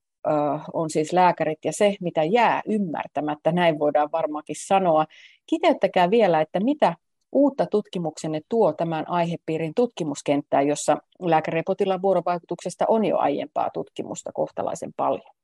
on 0.72 0.90
siis 0.90 1.12
lääkärit 1.12 1.58
ja 1.64 1.72
se, 1.72 1.96
mitä 2.00 2.24
jää 2.24 2.62
ymmärtämättä, 2.68 3.52
näin 3.52 3.78
voidaan 3.78 4.08
varmaankin 4.12 4.56
sanoa. 4.58 5.06
Kiteyttäkää 5.46 6.10
vielä, 6.10 6.40
että 6.40 6.60
mitä 6.60 6.96
uutta 7.32 7.66
tutkimuksenne 7.66 8.40
tuo 8.48 8.72
tämän 8.72 9.08
aihepiirin 9.08 9.72
tutkimuskenttään, 9.74 10.66
jossa 10.66 10.96
lääkäri- 11.20 11.58
ja 11.58 11.62
potilaan 11.66 12.02
vuorovaikutuksesta 12.02 12.84
on 12.88 13.04
jo 13.04 13.18
aiempaa 13.18 13.70
tutkimusta 13.74 14.30
kohtalaisen 14.34 14.92
paljon? 14.96 15.34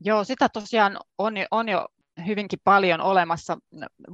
Joo, 0.00 0.24
sitä 0.24 0.48
tosiaan 0.48 0.98
on, 1.18 1.34
on 1.50 1.68
jo 1.68 1.88
hyvinkin 2.26 2.58
paljon 2.64 3.00
olemassa. 3.00 3.58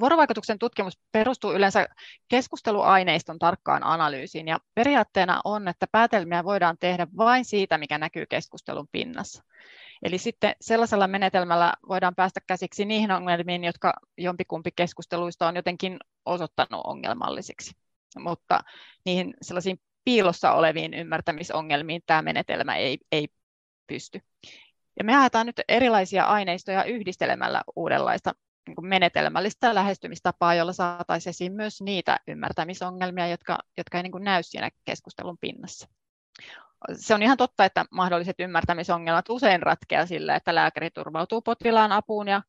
Vuorovaikutuksen 0.00 0.58
tutkimus 0.58 0.98
perustuu 1.12 1.52
yleensä 1.52 1.86
keskusteluaineiston 2.28 3.38
tarkkaan 3.38 3.84
analyysiin 3.84 4.48
ja 4.48 4.58
periaatteena 4.74 5.40
on, 5.44 5.68
että 5.68 5.86
päätelmiä 5.92 6.44
voidaan 6.44 6.76
tehdä 6.80 7.06
vain 7.16 7.44
siitä, 7.44 7.78
mikä 7.78 7.98
näkyy 7.98 8.26
keskustelun 8.26 8.88
pinnassa. 8.92 9.42
Eli 10.02 10.18
sitten 10.18 10.54
sellaisella 10.60 11.06
menetelmällä 11.06 11.72
voidaan 11.88 12.14
päästä 12.14 12.40
käsiksi 12.46 12.84
niihin 12.84 13.12
ongelmiin, 13.12 13.64
jotka 13.64 13.94
jompikumpi 14.18 14.70
keskusteluista 14.76 15.48
on 15.48 15.56
jotenkin 15.56 15.98
osoittanut 16.26 16.80
ongelmallisiksi. 16.84 17.76
Mutta 18.18 18.60
niihin 19.04 19.34
sellaisiin 19.42 19.80
piilossa 20.04 20.52
oleviin 20.52 20.94
ymmärtämisongelmiin 20.94 22.02
tämä 22.06 22.22
menetelmä 22.22 22.76
ei, 22.76 22.98
ei 23.12 23.28
pysty. 23.86 24.20
Ja 24.98 25.04
me 25.04 25.12
haetaan 25.12 25.46
nyt 25.46 25.60
erilaisia 25.68 26.24
aineistoja 26.24 26.84
yhdistelemällä 26.84 27.62
uudenlaista 27.76 28.32
niin 28.66 28.88
menetelmällistä 28.88 29.74
lähestymistapaa, 29.74 30.54
jolla 30.54 30.72
saataisiin 30.72 31.30
esiin 31.30 31.52
myös 31.52 31.80
niitä 31.82 32.20
ymmärtämisongelmia, 32.26 33.26
jotka, 33.26 33.58
jotka 33.76 33.98
ei 33.98 34.02
niin 34.02 34.24
näy 34.24 34.42
siinä 34.42 34.70
keskustelun 34.84 35.38
pinnassa 35.40 35.88
se 36.92 37.14
on 37.14 37.22
ihan 37.22 37.36
totta, 37.36 37.64
että 37.64 37.84
mahdolliset 37.90 38.36
ymmärtämisongelmat 38.38 39.28
usein 39.28 39.62
ratkeaa 39.62 40.06
sillä, 40.06 40.36
että 40.36 40.54
lääkäri 40.54 40.90
turvautuu 40.90 41.42
potilaan 41.42 41.92
apuun 41.92 42.28
ja 42.28 42.42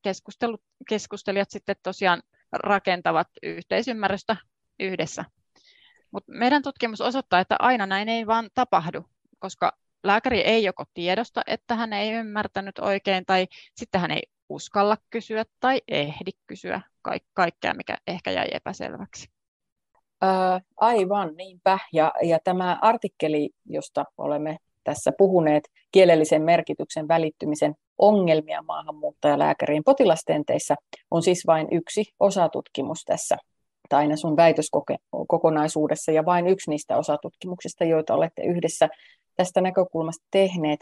keskustelijat 0.90 1.50
sitten 1.52 1.76
tosiaan 1.84 2.22
rakentavat 2.52 3.28
yhteisymmärrystä 3.44 4.38
yhdessä. 4.80 5.26
Mutta 6.12 6.32
meidän 6.32 6.64
tutkimus 6.64 7.02
osoittaa, 7.02 7.40
että 7.40 7.56
aina 7.60 7.86
näin 7.86 8.10
ei 8.10 8.28
vaan 8.28 8.50
tapahdu, 8.54 9.06
koska 9.40 9.78
lääkäri 10.08 10.42
ei 10.42 10.64
joko 10.64 10.84
tiedosta, 10.94 11.42
että 11.48 11.76
hän 11.76 11.94
ei 11.94 12.12
ymmärtänyt 12.12 12.80
oikein, 12.80 13.26
tai 13.26 13.48
sitten 13.76 14.02
hän 14.02 14.12
ei 14.12 14.22
uskalla 14.50 14.98
kysyä 15.10 15.44
tai 15.60 15.82
ehdi 15.88 16.32
kysyä 16.48 16.82
kaikkea, 17.34 17.74
mikä 17.74 17.98
ehkä 18.08 18.32
jäi 18.32 18.48
epäselväksi. 18.52 19.30
Ää, 20.22 20.62
aivan, 20.78 21.36
niinpä. 21.36 21.80
Ja, 21.94 22.14
ja 22.24 22.40
tämä 22.44 22.80
artikkeli, 22.82 23.50
josta 23.66 24.06
olemme 24.18 24.58
tässä 24.84 25.12
puhuneet, 25.18 25.64
kielellisen 25.92 26.42
merkityksen 26.42 27.08
välittymisen 27.08 27.76
ongelmia 27.98 28.62
maahanmuuttajalääkäriin 28.62 29.84
potilastenteissä, 29.84 30.76
on 31.12 31.24
siis 31.24 31.44
vain 31.48 31.68
yksi 31.72 32.04
osatutkimus 32.20 33.04
tässä 33.06 33.38
tai 33.90 34.00
aina 34.00 34.16
sun 34.16 34.38
väitöskokonaisuudessa 34.38 36.12
ja 36.12 36.26
vain 36.26 36.48
yksi 36.48 36.70
niistä 36.70 36.98
osatutkimuksista, 36.98 37.84
joita 37.84 38.14
olette 38.14 38.42
yhdessä 38.42 38.90
tästä 39.38 39.62
näkökulmasta 39.62 40.26
tehneet. 40.32 40.80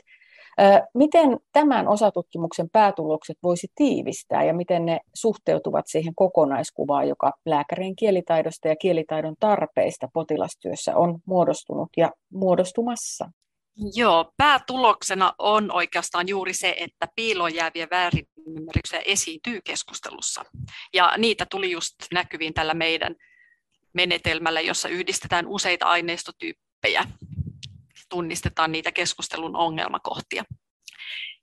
Miten 0.93 1.37
tämän 1.53 1.87
osatutkimuksen 1.87 2.69
päätulokset 2.69 3.37
voisi 3.43 3.67
tiivistää 3.75 4.43
ja 4.43 4.53
miten 4.53 4.85
ne 4.85 4.99
suhteutuvat 5.13 5.87
siihen 5.87 6.15
kokonaiskuvaan, 6.15 7.07
joka 7.07 7.31
lääkärin 7.45 7.95
kielitaidosta 7.95 8.67
ja 8.67 8.75
kielitaidon 8.75 9.35
tarpeista 9.39 10.07
potilastyössä 10.13 10.95
on 10.95 11.19
muodostunut 11.25 11.89
ja 11.97 12.11
muodostumassa? 12.33 13.29
Joo, 13.95 14.31
päätuloksena 14.37 15.33
on 15.39 15.71
oikeastaan 15.71 16.27
juuri 16.27 16.53
se, 16.53 16.75
että 16.79 17.07
piiloon 17.15 17.55
jääviä 17.55 17.87
väärinymmärryksiä 17.91 19.01
esiintyy 19.05 19.59
keskustelussa. 19.63 20.43
Ja 20.93 21.13
niitä 21.17 21.45
tuli 21.51 21.71
just 21.71 21.95
näkyviin 22.13 22.53
tällä 22.53 22.73
meidän 22.73 23.15
menetelmällä, 23.93 24.61
jossa 24.61 24.89
yhdistetään 24.89 25.47
useita 25.47 25.85
aineistotyyppejä 25.85 27.05
tunnistetaan 28.09 28.71
niitä 28.71 28.91
keskustelun 28.91 29.55
ongelmakohtia. 29.55 30.43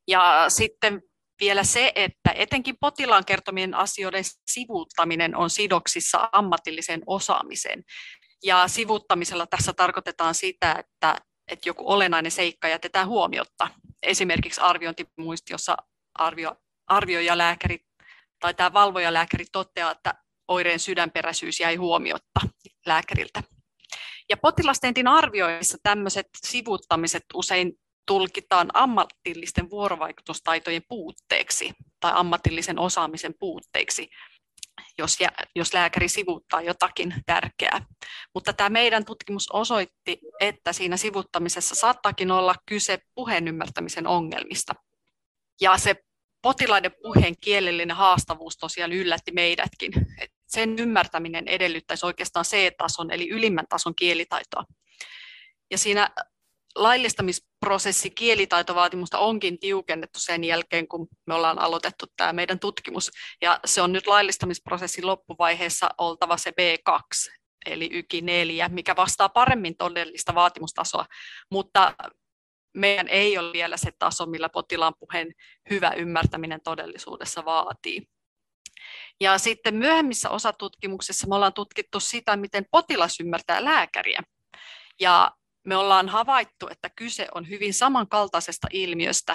Ja 0.09 0.45
sitten 0.49 1.03
vielä 1.41 1.65
se, 1.65 1.93
että 1.95 2.31
etenkin 2.35 2.77
potilaan 2.81 3.25
kertomien 3.25 3.75
asioiden 3.75 4.25
sivuuttaminen 4.51 5.37
on 5.37 5.51
sidoksissa 5.51 6.29
ammatilliseen 6.33 7.03
osaamiseen. 7.07 7.85
Ja 8.45 8.69
sivuuttamisella 8.69 9.47
tässä 9.47 9.73
tarkoitetaan 9.73 10.35
sitä, 10.35 10.73
että, 10.79 11.17
että 11.51 11.69
joku 11.69 11.93
olennainen 11.93 12.33
seikka 12.33 12.69
jätetään 12.69 13.09
huomiotta. 13.09 13.69
Esimerkiksi 14.03 14.61
arviointimuistiossa 14.61 15.77
arvio, 16.15 16.57
arvioijalääkäri 16.87 17.79
tai 18.41 18.55
tämä 18.55 18.73
valvojalääkäri 18.73 19.45
toteaa, 19.53 19.91
että 19.91 20.15
oireen 20.49 20.81
sydänperäisyys 20.81 21.61
jäi 21.61 21.77
huomiotta 21.77 22.41
lääkäriltä. 22.87 23.43
Ja 24.33 24.37
potilastentin 24.37 25.09
arvioissa 25.09 25.79
tämmöiset 25.83 26.27
sivuttamiset 26.47 27.25
usein 27.35 27.73
tulkitaan 28.07 28.71
ammatillisten 28.75 29.71
vuorovaikutustaitojen 29.71 30.83
puutteeksi 30.89 31.73
tai 32.01 32.13
ammatillisen 32.15 32.79
osaamisen 32.79 33.35
puutteeksi, 33.39 34.09
jos, 34.99 35.19
jos 35.57 35.75
lääkäri 35.75 36.09
sivuuttaa 36.09 36.63
jotakin 36.63 37.15
tärkeää. 37.27 37.87
Mutta 38.35 38.53
tämä 38.53 38.71
meidän 38.71 39.05
tutkimus 39.05 39.51
osoitti, 39.53 40.19
että 40.41 40.73
siinä 40.73 40.97
sivuttamisessa 40.97 41.75
saattaakin 41.75 42.31
olla 42.31 42.55
kyse 42.67 42.99
puheen 43.15 43.49
ymmärtämisen 43.49 44.07
ongelmista. 44.07 44.75
Ja 45.61 45.79
se 45.79 45.95
potilaiden 46.43 46.93
puheen 47.03 47.35
kielellinen 47.41 47.97
haastavuus 47.97 48.57
tosiaan 48.57 48.93
yllätti 48.93 49.33
meidätkin. 49.33 49.93
Et 50.19 50.32
sen 50.55 50.79
ymmärtäminen 50.79 51.49
edellyttäisi 51.49 52.07
oikeastaan 52.07 52.45
C-tason 52.45 53.11
eli 53.11 53.29
ylimmän 53.29 53.67
tason 53.69 53.95
kielitaitoa. 53.95 54.65
Ja 55.71 55.79
siinä 55.79 56.11
laillistamisprosessi 56.75 58.11
kielitaitovaatimusta 58.11 59.19
onkin 59.19 59.59
tiukennettu 59.59 60.19
sen 60.21 60.45
jälkeen, 60.45 60.89
kun 60.89 61.09
me 61.27 61.35
ollaan 61.35 61.59
aloitettu 61.59 62.07
tämä 62.17 62.33
meidän 62.33 62.59
tutkimus. 62.59 63.11
Ja 63.43 63.61
se 63.65 63.83
on 63.83 63.93
nyt 63.93 64.07
laillistamisprosessin 64.07 65.07
loppuvaiheessa 65.07 65.91
oltava 65.99 66.37
se 66.37 66.51
B2, 66.51 67.33
eli 67.67 67.89
YKI 67.93 68.21
4, 68.21 68.69
mikä 68.69 68.97
vastaa 68.97 69.29
paremmin 69.29 69.77
todellista 69.77 70.35
vaatimustasoa. 70.35 71.07
Mutta 71.51 71.95
meidän 72.75 73.09
ei 73.09 73.39
ole 73.39 73.53
vielä 73.53 73.77
se 73.77 73.91
taso, 73.99 74.27
millä 74.27 74.49
potilaan 74.49 74.95
puheen 75.01 75.33
hyvä 75.71 75.91
ymmärtäminen 75.91 76.61
todellisuudessa 76.61 77.45
vaatii. 77.45 78.12
Ja 79.21 79.39
sitten 79.39 79.75
myöhemmissä 79.75 80.31
osatutkimuksissa 80.31 81.27
me 81.27 81.35
ollaan 81.35 81.53
tutkittu 81.53 82.01
sitä, 82.01 82.37
miten 82.37 82.67
potilas 82.71 83.21
ymmärtää 83.21 83.65
lääkäriä. 83.65 84.23
Ja 85.01 85.31
me 85.67 85.77
ollaan 85.77 86.09
havaittu, 86.09 86.69
että 86.69 86.91
kyse 86.97 87.29
on 87.35 87.49
hyvin 87.49 87.75
samankaltaisesta 87.75 88.69
ilmiöstä. 88.73 89.35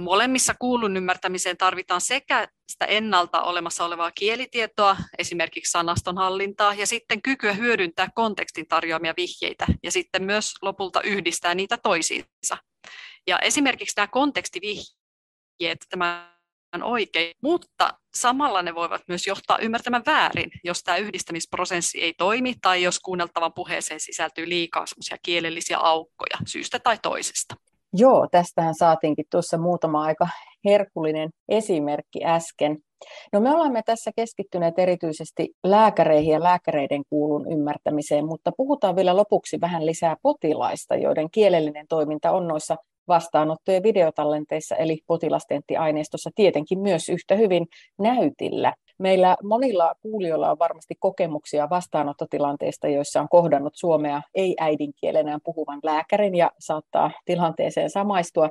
Molemmissa 0.00 0.54
kuulun 0.58 0.96
ymmärtämiseen 0.96 1.56
tarvitaan 1.56 2.00
sekä 2.00 2.48
sitä 2.68 2.84
ennalta 2.84 3.42
olemassa 3.42 3.84
olevaa 3.84 4.10
kielitietoa, 4.10 4.96
esimerkiksi 5.18 5.70
sanastonhallintaa, 5.70 6.74
ja 6.74 6.86
sitten 6.86 7.22
kykyä 7.22 7.52
hyödyntää 7.52 8.08
kontekstin 8.14 8.68
tarjoamia 8.68 9.14
vihjeitä, 9.16 9.66
ja 9.82 9.90
sitten 9.90 10.22
myös 10.24 10.52
lopulta 10.62 11.02
yhdistää 11.02 11.54
niitä 11.54 11.76
toisiinsa. 11.76 12.56
Ja 13.26 13.38
esimerkiksi 13.38 13.94
nämä 13.96 14.06
kontekstivihjeet, 14.06 15.78
tämä 15.90 16.37
oikein, 16.82 17.34
mutta 17.42 17.90
samalla 18.14 18.62
ne 18.62 18.74
voivat 18.74 19.02
myös 19.08 19.26
johtaa 19.26 19.58
ymmärtämään 19.58 20.02
väärin, 20.06 20.50
jos 20.64 20.82
tämä 20.82 20.96
yhdistämisprosessi 20.96 22.02
ei 22.02 22.14
toimi 22.18 22.54
tai 22.62 22.82
jos 22.82 23.00
kuunneltavan 23.00 23.52
puheeseen 23.52 24.00
sisältyy 24.00 24.48
liikaa 24.48 24.84
kielellisiä 25.22 25.78
aukkoja 25.78 26.36
syystä 26.46 26.78
tai 26.78 26.98
toisesta. 27.02 27.54
Joo, 27.92 28.28
tästähän 28.30 28.74
saatiinkin 28.74 29.24
tuossa 29.30 29.58
muutama 29.58 30.02
aika 30.02 30.28
herkullinen 30.64 31.30
esimerkki 31.48 32.24
äsken. 32.24 32.78
No 33.32 33.40
me 33.40 33.54
olemme 33.54 33.82
tässä 33.86 34.10
keskittyneet 34.16 34.78
erityisesti 34.78 35.48
lääkäreihin 35.64 36.32
ja 36.32 36.42
lääkäreiden 36.42 37.02
kuulun 37.10 37.52
ymmärtämiseen, 37.52 38.26
mutta 38.26 38.52
puhutaan 38.56 38.96
vielä 38.96 39.16
lopuksi 39.16 39.60
vähän 39.60 39.86
lisää 39.86 40.16
potilaista, 40.22 40.96
joiden 40.96 41.30
kielellinen 41.30 41.86
toiminta 41.88 42.30
on 42.30 42.48
noissa 42.48 42.76
vastaanottojen 43.08 43.82
videotallenteissa 43.82 44.76
eli 44.76 45.00
potilastenttiaineistossa 45.06 46.30
tietenkin 46.34 46.78
myös 46.78 47.08
yhtä 47.08 47.34
hyvin 47.34 47.66
näytillä. 47.98 48.74
Meillä 48.98 49.36
monilla 49.44 49.94
kuulijoilla 50.02 50.50
on 50.50 50.58
varmasti 50.58 50.94
kokemuksia 50.98 51.70
vastaanottotilanteista, 51.70 52.88
joissa 52.88 53.20
on 53.20 53.28
kohdannut 53.28 53.72
suomea 53.76 54.22
ei-äidinkielenään 54.34 55.40
puhuvan 55.44 55.80
lääkärin 55.82 56.34
ja 56.34 56.50
saattaa 56.58 57.10
tilanteeseen 57.24 57.90
samaistua. 57.90 58.50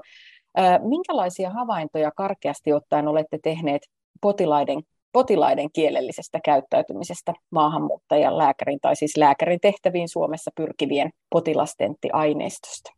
Minkälaisia 0.81 1.49
havaintoja 1.49 2.11
karkeasti 2.11 2.73
ottaen 2.73 3.07
olette 3.07 3.39
tehneet 3.43 3.81
potilaiden, 4.21 4.83
potilaiden 5.11 5.69
kielellisestä 5.73 6.39
käyttäytymisestä 6.43 7.33
maahanmuuttajan 7.51 8.37
lääkärin 8.37 8.79
tai 8.81 8.95
siis 8.95 9.17
lääkärin 9.17 9.59
tehtäviin 9.61 10.09
Suomessa 10.09 10.51
pyrkivien 10.55 11.09
potilastenttiaineistosta? 11.29 12.96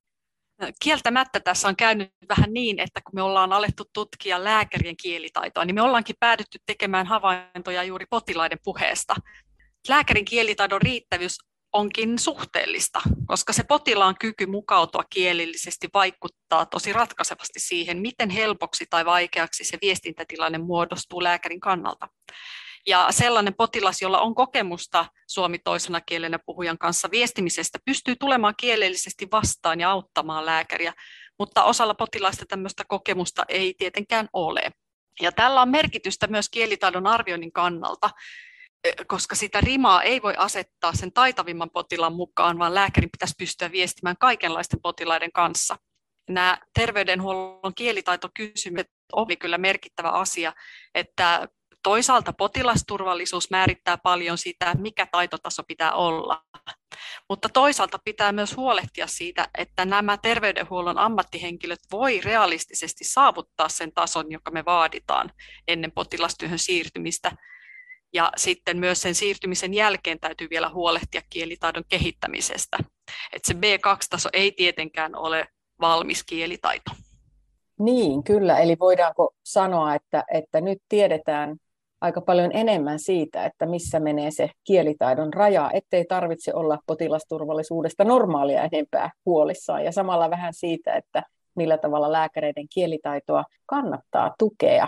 Kieltämättä 0.82 1.40
tässä 1.40 1.68
on 1.68 1.76
käynyt 1.76 2.14
vähän 2.30 2.54
niin, 2.54 2.80
että 2.80 3.02
kun 3.02 3.16
me 3.16 3.22
ollaan 3.22 3.54
alettu 3.54 3.84
tutkia 3.94 4.44
lääkärien 4.44 4.98
kielitaitoa, 4.98 5.66
niin 5.66 5.76
me 5.76 5.82
ollaankin 5.82 6.16
päädytty 6.20 6.60
tekemään 6.66 7.08
havaintoja 7.08 7.84
juuri 7.84 8.06
potilaiden 8.10 8.60
puheesta. 8.64 9.16
Lääkärin 9.88 10.26
kielitaidon 10.26 10.82
riittävyys 10.82 11.38
onkin 11.74 12.20
suhteellista, 12.20 13.02
koska 13.26 13.54
se 13.54 13.64
potilaan 13.64 14.16
kyky 14.20 14.46
mukautua 14.46 15.04
kielellisesti 15.10 15.88
vaikuttaa 15.94 16.66
tosi 16.66 16.94
ratkaisevasti 16.94 17.60
siihen, 17.60 18.02
miten 18.02 18.30
helpoksi 18.30 18.86
tai 18.90 19.06
vaikeaksi 19.06 19.64
se 19.64 19.78
viestintätilanne 19.82 20.58
muodostuu 20.58 21.24
lääkärin 21.24 21.60
kannalta. 21.60 22.08
Ja 22.88 23.08
sellainen 23.10 23.54
potilas, 23.54 24.02
jolla 24.02 24.22
on 24.22 24.36
kokemusta 24.36 25.06
suomi 25.28 25.60
toisena 25.60 26.02
kielenä 26.02 26.40
puhujan 26.46 26.78
kanssa 26.78 27.12
viestimisestä, 27.12 27.80
pystyy 27.86 28.16
tulemaan 28.16 28.54
kielellisesti 28.58 29.28
vastaan 29.32 29.80
ja 29.80 29.92
auttamaan 29.92 30.46
lääkäriä, 30.46 30.94
mutta 31.40 31.64
osalla 31.64 31.94
potilaista 31.94 32.46
tämmöistä 32.46 32.84
kokemusta 32.88 33.46
ei 33.48 33.74
tietenkään 33.78 34.30
ole. 34.34 34.72
Ja 35.22 35.32
tällä 35.32 35.62
on 35.62 35.70
merkitystä 35.70 36.28
myös 36.28 36.50
kielitaidon 36.50 37.08
arvioinnin 37.08 37.52
kannalta, 37.52 38.10
e, 38.84 38.92
koska 39.08 39.36
sitä 39.36 39.62
rimaa 39.62 40.04
ei 40.04 40.22
voi 40.22 40.34
asettaa 40.38 40.94
sen 40.94 41.14
taitavimman 41.14 41.70
potilaan 41.70 42.16
mukaan, 42.16 42.60
vaan 42.60 42.76
lääkärin 42.76 43.12
pitäisi 43.12 43.36
pystyä 43.38 43.72
viestimään 43.72 44.16
kaikenlaisten 44.20 44.82
potilaiden 44.82 45.32
kanssa. 45.32 45.76
Nämä 46.30 46.58
terveydenhuollon 46.74 47.76
kielitaitokysymykset 47.76 48.92
oli 49.14 49.38
kyllä 49.38 49.58
merkittävä 49.58 50.10
asia, 50.10 50.54
että 50.96 51.48
Toisaalta 51.84 52.34
potilasturvallisuus 52.34 53.50
määrittää 53.50 53.98
paljon 53.98 54.38
sitä, 54.38 54.76
mikä 54.80 55.08
taitotaso 55.12 55.64
pitää 55.68 55.94
olla. 55.94 56.44
Mutta 57.30 57.50
toisaalta 57.50 58.00
pitää 58.06 58.32
myös 58.32 58.58
huolehtia 58.58 59.08
siitä, 59.08 59.48
että 59.58 59.86
nämä 59.86 60.18
terveydenhuollon 60.18 60.98
ammattihenkilöt 60.98 61.80
voi 61.92 62.22
realistisesti 62.24 63.04
saavuttaa 63.04 63.70
sen 63.70 63.92
tason, 63.94 64.32
joka 64.32 64.52
me 64.52 64.66
vaaditaan 64.66 65.32
ennen 65.68 65.92
potilastyöhön 65.92 66.60
siirtymistä. 66.60 67.32
Ja 68.14 68.32
sitten 68.38 68.78
myös 68.78 69.02
sen 69.02 69.16
siirtymisen 69.16 69.74
jälkeen 69.74 70.20
täytyy 70.20 70.48
vielä 70.50 70.70
huolehtia 70.70 71.22
kielitaidon 71.30 71.84
kehittämisestä. 71.90 72.78
Että 73.34 73.48
se 73.48 73.54
B2-taso 73.54 74.30
ei 74.34 74.52
tietenkään 74.52 75.16
ole 75.16 75.48
valmis 75.82 76.24
kielitaito. 76.24 76.92
Niin, 77.80 78.24
kyllä. 78.24 78.58
Eli 78.58 78.78
voidaanko 78.80 79.34
sanoa, 79.44 79.96
että, 79.96 80.24
että 80.34 80.62
nyt 80.62 80.78
tiedetään 80.90 81.58
aika 82.02 82.22
paljon 82.22 82.52
enemmän 82.54 83.00
siitä, 83.00 83.46
että 83.46 83.66
missä 83.66 84.00
menee 84.00 84.32
se 84.32 84.50
kielitaidon 84.64 85.34
raja, 85.34 85.72
ettei 85.74 86.06
tarvitse 86.06 86.54
olla 86.54 86.80
potilasturvallisuudesta 86.86 88.04
normaalia 88.04 88.64
enempää 88.72 89.12
huolissaan 89.26 89.86
ja 89.86 89.92
samalla 89.92 90.30
vähän 90.30 90.54
siitä, 90.54 90.94
että 90.94 91.24
millä 91.56 91.78
tavalla 91.78 92.12
lääkäreiden 92.12 92.66
kielitaitoa 92.74 93.44
kannattaa 93.66 94.36
tukea. 94.40 94.88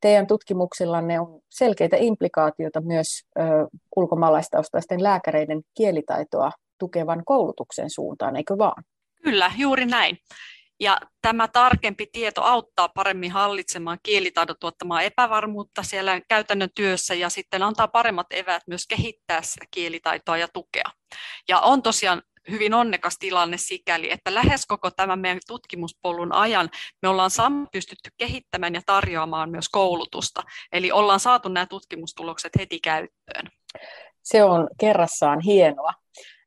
Teidän 0.00 0.26
tutkimuksillanne 0.26 1.20
on 1.20 1.40
selkeitä 1.48 1.96
implikaatioita 1.96 2.80
myös 2.80 3.08
ulkomaalaistaustaisten 3.96 5.02
lääkäreiden 5.02 5.62
kielitaitoa 5.74 6.52
tukevan 6.78 7.22
koulutuksen 7.24 7.90
suuntaan, 7.90 8.36
eikö 8.36 8.58
vaan? 8.58 8.84
Kyllä, 9.22 9.50
juuri 9.56 9.86
näin. 9.86 10.18
Ja 10.80 11.00
tämä 11.22 11.48
tarkempi 11.48 12.06
tieto 12.12 12.42
auttaa 12.42 12.88
paremmin 12.88 13.32
hallitsemaan 13.32 13.98
kielitaidon 14.02 14.56
tuottamaa 14.60 15.02
epävarmuutta 15.02 15.82
siellä 15.82 16.20
käytännön 16.28 16.70
työssä 16.74 17.14
ja 17.14 17.28
sitten 17.28 17.62
antaa 17.62 17.88
paremmat 17.88 18.26
eväät 18.30 18.62
myös 18.66 18.86
kehittää 18.86 19.42
sitä 19.42 19.64
kielitaitoa 19.70 20.36
ja 20.36 20.48
tukea. 20.48 20.90
Ja 21.48 21.60
on 21.60 21.82
tosiaan 21.82 22.22
hyvin 22.50 22.74
onnekas 22.74 23.18
tilanne 23.18 23.56
sikäli, 23.56 24.12
että 24.12 24.34
lähes 24.34 24.66
koko 24.66 24.90
tämän 24.90 25.18
meidän 25.18 25.40
tutkimuspolun 25.46 26.32
ajan 26.32 26.70
me 27.02 27.08
ollaan 27.08 27.30
pystytty 27.72 28.10
kehittämään 28.16 28.74
ja 28.74 28.80
tarjoamaan 28.86 29.50
myös 29.50 29.68
koulutusta. 29.68 30.42
Eli 30.72 30.92
ollaan 30.92 31.20
saatu 31.20 31.48
nämä 31.48 31.66
tutkimustulokset 31.66 32.52
heti 32.58 32.80
käyttöön. 32.80 33.50
Se 34.22 34.44
on 34.44 34.68
kerrassaan 34.80 35.40
hienoa. 35.40 35.92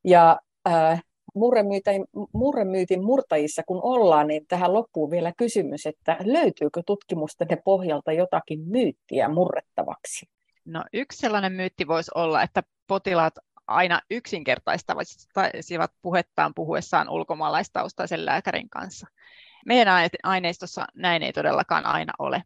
Ja 0.06 0.40
äh, 0.70 1.04
murremyytin, 1.34 2.06
murremyytin 2.34 3.04
murtajissa 3.04 3.64
kun 3.68 3.80
ollaan, 3.84 4.28
niin 4.28 4.46
tähän 4.48 4.74
loppuu 4.74 5.12
vielä 5.12 5.34
kysymys, 5.38 5.86
että 5.86 6.18
löytyykö 6.26 6.82
tutkimusten 6.86 7.48
pohjalta 7.66 8.12
jotakin 8.12 8.60
myyttiä 8.60 9.30
murrettavaksi? 9.30 10.26
No 10.66 10.84
yksi 10.94 11.18
sellainen 11.18 11.52
myytti 11.52 11.88
voisi 11.88 12.12
olla, 12.16 12.44
että 12.44 12.64
potilaat 12.88 13.34
aina 13.68 14.02
yksinkertaistaisivat 14.12 15.92
puhettaan 16.02 16.54
puhuessaan 16.54 17.10
ulkomaalaistaustaisen 17.10 18.26
lääkärin 18.26 18.70
kanssa. 18.70 19.08
Meidän 19.66 20.10
aineistossa 20.24 20.88
näin 20.96 21.24
ei 21.24 21.34
todellakaan 21.34 21.86
aina 21.86 22.14
ole. 22.20 22.44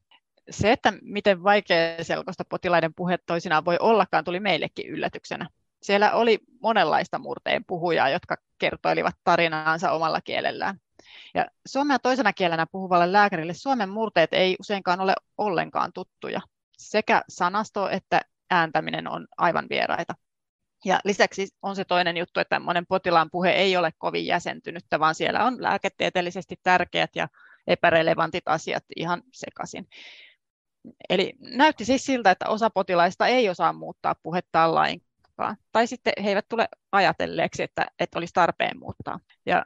Se, 0.49 0.71
että 0.71 0.93
miten 1.01 1.43
vaikea 1.43 2.03
selkoista 2.03 2.45
potilaiden 2.49 2.93
puhe 2.93 3.17
toisinaan 3.25 3.65
voi 3.65 3.77
ollakaan, 3.79 4.23
tuli 4.23 4.39
meillekin 4.39 4.87
yllätyksenä. 4.87 5.49
Siellä 5.85 6.13
oli 6.13 6.39
monenlaista 6.61 7.19
murteen 7.19 7.65
puhujaa, 7.65 8.09
jotka 8.09 8.37
kertoilivat 8.57 9.15
tarinaansa 9.23 9.91
omalla 9.91 10.21
kielellään. 10.21 10.79
Ja 11.33 11.45
suomea 11.67 11.99
toisena 11.99 12.33
kielenä 12.33 12.65
puhuvalle 12.71 13.11
lääkärille 13.11 13.53
suomen 13.53 13.89
murteet 13.89 14.33
ei 14.33 14.55
useinkaan 14.59 15.01
ole 15.01 15.13
ollenkaan 15.37 15.93
tuttuja. 15.93 16.41
Sekä 16.77 17.21
sanasto 17.29 17.89
että 17.89 18.21
ääntäminen 18.51 19.07
on 19.07 19.27
aivan 19.37 19.65
vieraita. 19.69 20.15
Ja 20.85 20.99
lisäksi 21.03 21.47
on 21.61 21.75
se 21.75 21.85
toinen 21.85 22.17
juttu, 22.17 22.39
että 22.39 22.59
monen 22.59 22.85
potilaan 22.85 23.29
puhe 23.31 23.51
ei 23.51 23.77
ole 23.77 23.91
kovin 23.97 24.25
jäsentynyttä, 24.25 24.99
vaan 24.99 25.15
siellä 25.15 25.45
on 25.45 25.63
lääketieteellisesti 25.63 26.55
tärkeät 26.63 27.15
ja 27.15 27.27
epärelevantit 27.67 28.43
asiat 28.45 28.83
ihan 28.95 29.23
sekaisin. 29.33 29.87
Eli 31.09 31.33
näytti 31.39 31.85
siis 31.85 32.05
siltä, 32.05 32.31
että 32.31 32.49
osa 32.49 32.69
potilaista 32.69 33.27
ei 33.27 33.49
osaa 33.49 33.73
muuttaa 33.73 34.15
puhettaan 34.23 34.75
lainkaan 34.75 35.04
mukaan. 35.35 35.57
Tai 35.71 35.87
sitten 35.87 36.13
he 36.23 36.29
eivät 36.29 36.45
tule 36.49 36.69
ajatelleeksi, 36.91 37.63
että, 37.63 37.85
että 37.99 38.19
olisi 38.19 38.33
tarpeen 38.33 38.79
muuttaa. 38.79 39.19
Ja 39.45 39.65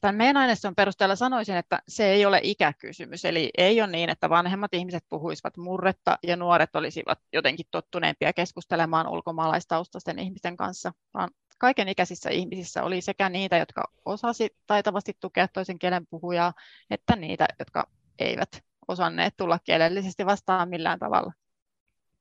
tämän 0.00 0.14
meidän 0.14 0.36
aineiston 0.36 0.74
perusteella 0.74 1.16
sanoisin, 1.16 1.56
että 1.56 1.82
se 1.88 2.06
ei 2.12 2.26
ole 2.26 2.40
ikäkysymys. 2.42 3.24
Eli 3.24 3.50
ei 3.58 3.80
ole 3.80 3.90
niin, 3.90 4.10
että 4.10 4.30
vanhemmat 4.30 4.74
ihmiset 4.74 5.04
puhuisivat 5.08 5.56
murretta 5.56 6.18
ja 6.22 6.36
nuoret 6.36 6.76
olisivat 6.76 7.18
jotenkin 7.32 7.66
tottuneempia 7.70 8.32
keskustelemaan 8.32 9.08
ulkomaalaistaustaisten 9.08 10.18
ihmisten 10.18 10.56
kanssa, 10.56 10.92
vaan 11.14 11.30
kaiken 11.58 11.88
ikäisissä 11.88 12.30
ihmisissä 12.30 12.82
oli 12.84 13.00
sekä 13.00 13.28
niitä, 13.28 13.56
jotka 13.56 13.84
osasi 14.04 14.56
taitavasti 14.66 15.12
tukea 15.20 15.48
toisen 15.48 15.78
kielen 15.78 16.06
puhujaa, 16.06 16.52
että 16.90 17.16
niitä, 17.16 17.46
jotka 17.58 17.86
eivät 18.18 18.48
osanneet 18.88 19.34
tulla 19.36 19.58
kielellisesti 19.64 20.26
vastaan 20.26 20.68
millään 20.68 20.98
tavalla. 20.98 21.32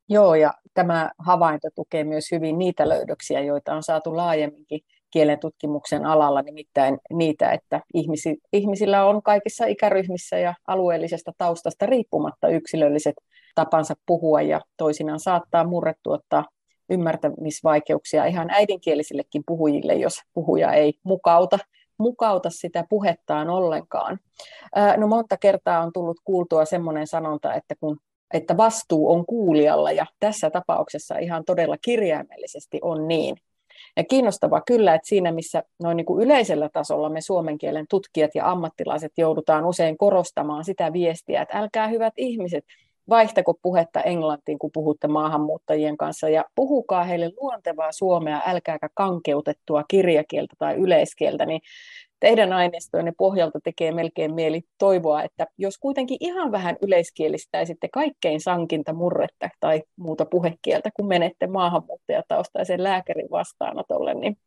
Joo, 0.10 0.36
ja 0.36 0.54
tämä 0.74 1.12
havainto 1.20 1.68
tukee 1.76 2.04
myös 2.04 2.32
hyvin 2.32 2.60
niitä 2.60 2.90
löydöksiä, 2.90 3.40
joita 3.40 3.74
on 3.74 3.84
saatu 3.84 4.18
laajemminkin 4.18 4.82
kielen 5.12 5.40
tutkimuksen 5.40 6.06
alalla, 6.06 6.42
nimittäin 6.42 6.98
niitä, 7.14 7.52
että 7.52 7.82
ihmisi, 7.94 8.38
ihmisillä 8.54 9.06
on 9.06 9.24
kaikissa 9.24 9.66
ikäryhmissä 9.66 10.38
ja 10.38 10.54
alueellisesta 10.68 11.32
taustasta 11.38 11.86
riippumatta 11.86 12.48
yksilölliset 12.48 13.16
tapansa 13.56 13.94
puhua 14.06 14.42
ja 14.42 14.62
toisinaan 14.78 15.20
saattaa 15.20 15.64
murretuottaa 15.64 16.46
ymmärtämisvaikeuksia 16.90 18.26
ihan 18.26 18.50
äidinkielisillekin 18.50 19.44
puhujille, 19.46 19.94
jos 19.94 20.22
puhuja 20.34 20.74
ei 20.74 20.94
mukauta, 21.04 21.60
mukauta 21.98 22.50
sitä 22.50 22.86
puhettaan 22.90 23.50
ollenkaan. 23.50 24.20
No 24.98 25.08
monta 25.08 25.38
kertaa 25.38 25.80
on 25.80 25.94
tullut 25.94 26.18
kuultua 26.24 26.66
semmoinen 26.66 27.08
sanonta, 27.08 27.54
että 27.54 27.76
kun 27.80 27.98
että 28.34 28.58
vastuu 28.58 29.12
on 29.12 29.26
kuulijalla 29.26 29.92
ja 29.92 30.06
tässä 30.20 30.50
tapauksessa 30.50 31.18
ihan 31.18 31.46
todella 31.46 31.78
kirjaimellisesti 31.78 32.80
on 32.82 33.08
niin. 33.08 33.38
Ja 33.98 34.04
kiinnostava 34.04 34.62
kyllä, 34.62 34.96
että 34.96 35.08
siinä 35.08 35.32
missä 35.32 35.64
noin 35.84 35.98
niin 35.98 36.06
kuin 36.06 36.24
yleisellä 36.24 36.70
tasolla 36.74 37.10
me 37.10 37.22
suomen 37.22 37.58
kielen 37.58 37.86
tutkijat 37.90 38.36
ja 38.36 38.52
ammattilaiset 38.52 39.12
joudutaan 39.18 39.66
usein 39.66 39.98
korostamaan 39.98 40.66
sitä 40.66 40.94
viestiä, 40.94 41.42
että 41.42 41.58
älkää 41.58 41.88
hyvät 41.88 42.14
ihmiset, 42.18 42.66
vaihtako 43.10 43.54
puhetta 43.62 44.02
englantiin, 44.02 44.60
kun 44.60 44.70
puhutte 44.74 45.08
maahanmuuttajien 45.08 45.98
kanssa, 45.98 46.30
ja 46.30 46.46
puhukaa 46.56 47.04
heille 47.04 47.32
luontevaa 47.42 47.92
suomea, 47.92 48.42
älkääkä 48.46 48.90
kankeutettua 48.94 49.84
kirjakieltä 49.88 50.54
tai 50.60 50.76
yleiskieltä, 50.76 51.46
niin 51.46 51.62
teidän 52.20 52.54
aineistojenne 52.54 53.14
pohjalta 53.18 53.60
tekee 53.64 53.92
melkein 53.92 54.34
mieli 54.34 54.62
toivoa, 54.78 55.24
että 55.24 55.48
jos 55.58 55.78
kuitenkin 55.78 56.18
ihan 56.20 56.52
vähän 56.52 56.78
yleiskielistäisitte 56.82 57.90
kaikkein 57.94 58.42
sankinta 58.42 58.94
murretta 58.94 59.50
tai 59.60 59.84
muuta 59.96 60.26
puhekieltä, 60.26 60.90
kun 60.94 61.08
menette 61.08 61.48
maahanmuuttajataustaisen 61.48 62.84
lääkärin 62.84 63.32
vastaanotolle, 63.32 64.14
niin 64.14 64.38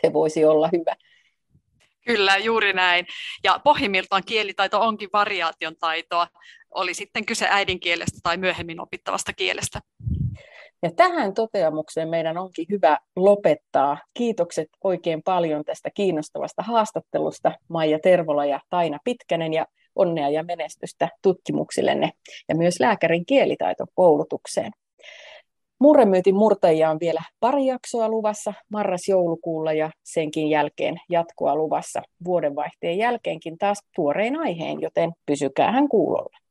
se 0.00 0.12
voisi 0.12 0.44
olla 0.44 0.68
hyvä. 0.72 0.96
Kyllä, 2.06 2.36
juuri 2.36 2.72
näin. 2.72 3.06
Ja 3.44 3.60
pohjimmiltaan 3.64 4.22
kielitaito 4.26 4.80
onkin 4.80 5.08
variaation 5.12 5.76
taitoa, 5.80 6.26
oli 6.74 6.94
sitten 6.94 7.26
kyse 7.26 7.46
äidinkielestä 7.50 8.18
tai 8.22 8.36
myöhemmin 8.36 8.80
opittavasta 8.80 9.32
kielestä. 9.32 9.80
Ja 10.82 10.90
tähän 10.96 11.34
toteamukseen 11.34 12.08
meidän 12.08 12.38
onkin 12.38 12.66
hyvä 12.70 12.98
lopettaa. 13.16 13.98
Kiitokset 14.14 14.68
oikein 14.84 15.22
paljon 15.22 15.64
tästä 15.64 15.90
kiinnostavasta 15.94 16.62
haastattelusta 16.62 17.52
Maija 17.68 17.98
Tervola 17.98 18.46
ja 18.46 18.60
Taina 18.70 18.98
Pitkänen 19.04 19.52
ja 19.52 19.66
onnea 19.96 20.28
ja 20.28 20.42
menestystä 20.42 21.08
tutkimuksillenne 21.22 22.10
ja 22.48 22.54
myös 22.54 22.80
lääkärin 22.80 23.26
kielitaitokoulutukseen. 23.26 24.72
Murremyytin 25.78 26.34
murtajia 26.34 26.90
on 26.90 27.00
vielä 27.00 27.22
pari 27.40 27.66
jaksoa 27.66 28.08
luvassa 28.08 28.54
marras-joulukuulla 28.68 29.72
ja 29.72 29.90
senkin 30.02 30.48
jälkeen 30.48 31.00
jatkoa 31.10 31.56
luvassa 31.56 32.02
vuodenvaihteen 32.24 32.98
jälkeenkin 32.98 33.58
taas 33.58 33.82
tuorein 33.94 34.36
aiheen, 34.36 34.80
joten 34.80 35.12
pysykäähän 35.26 35.88
kuulolla. 35.88 36.41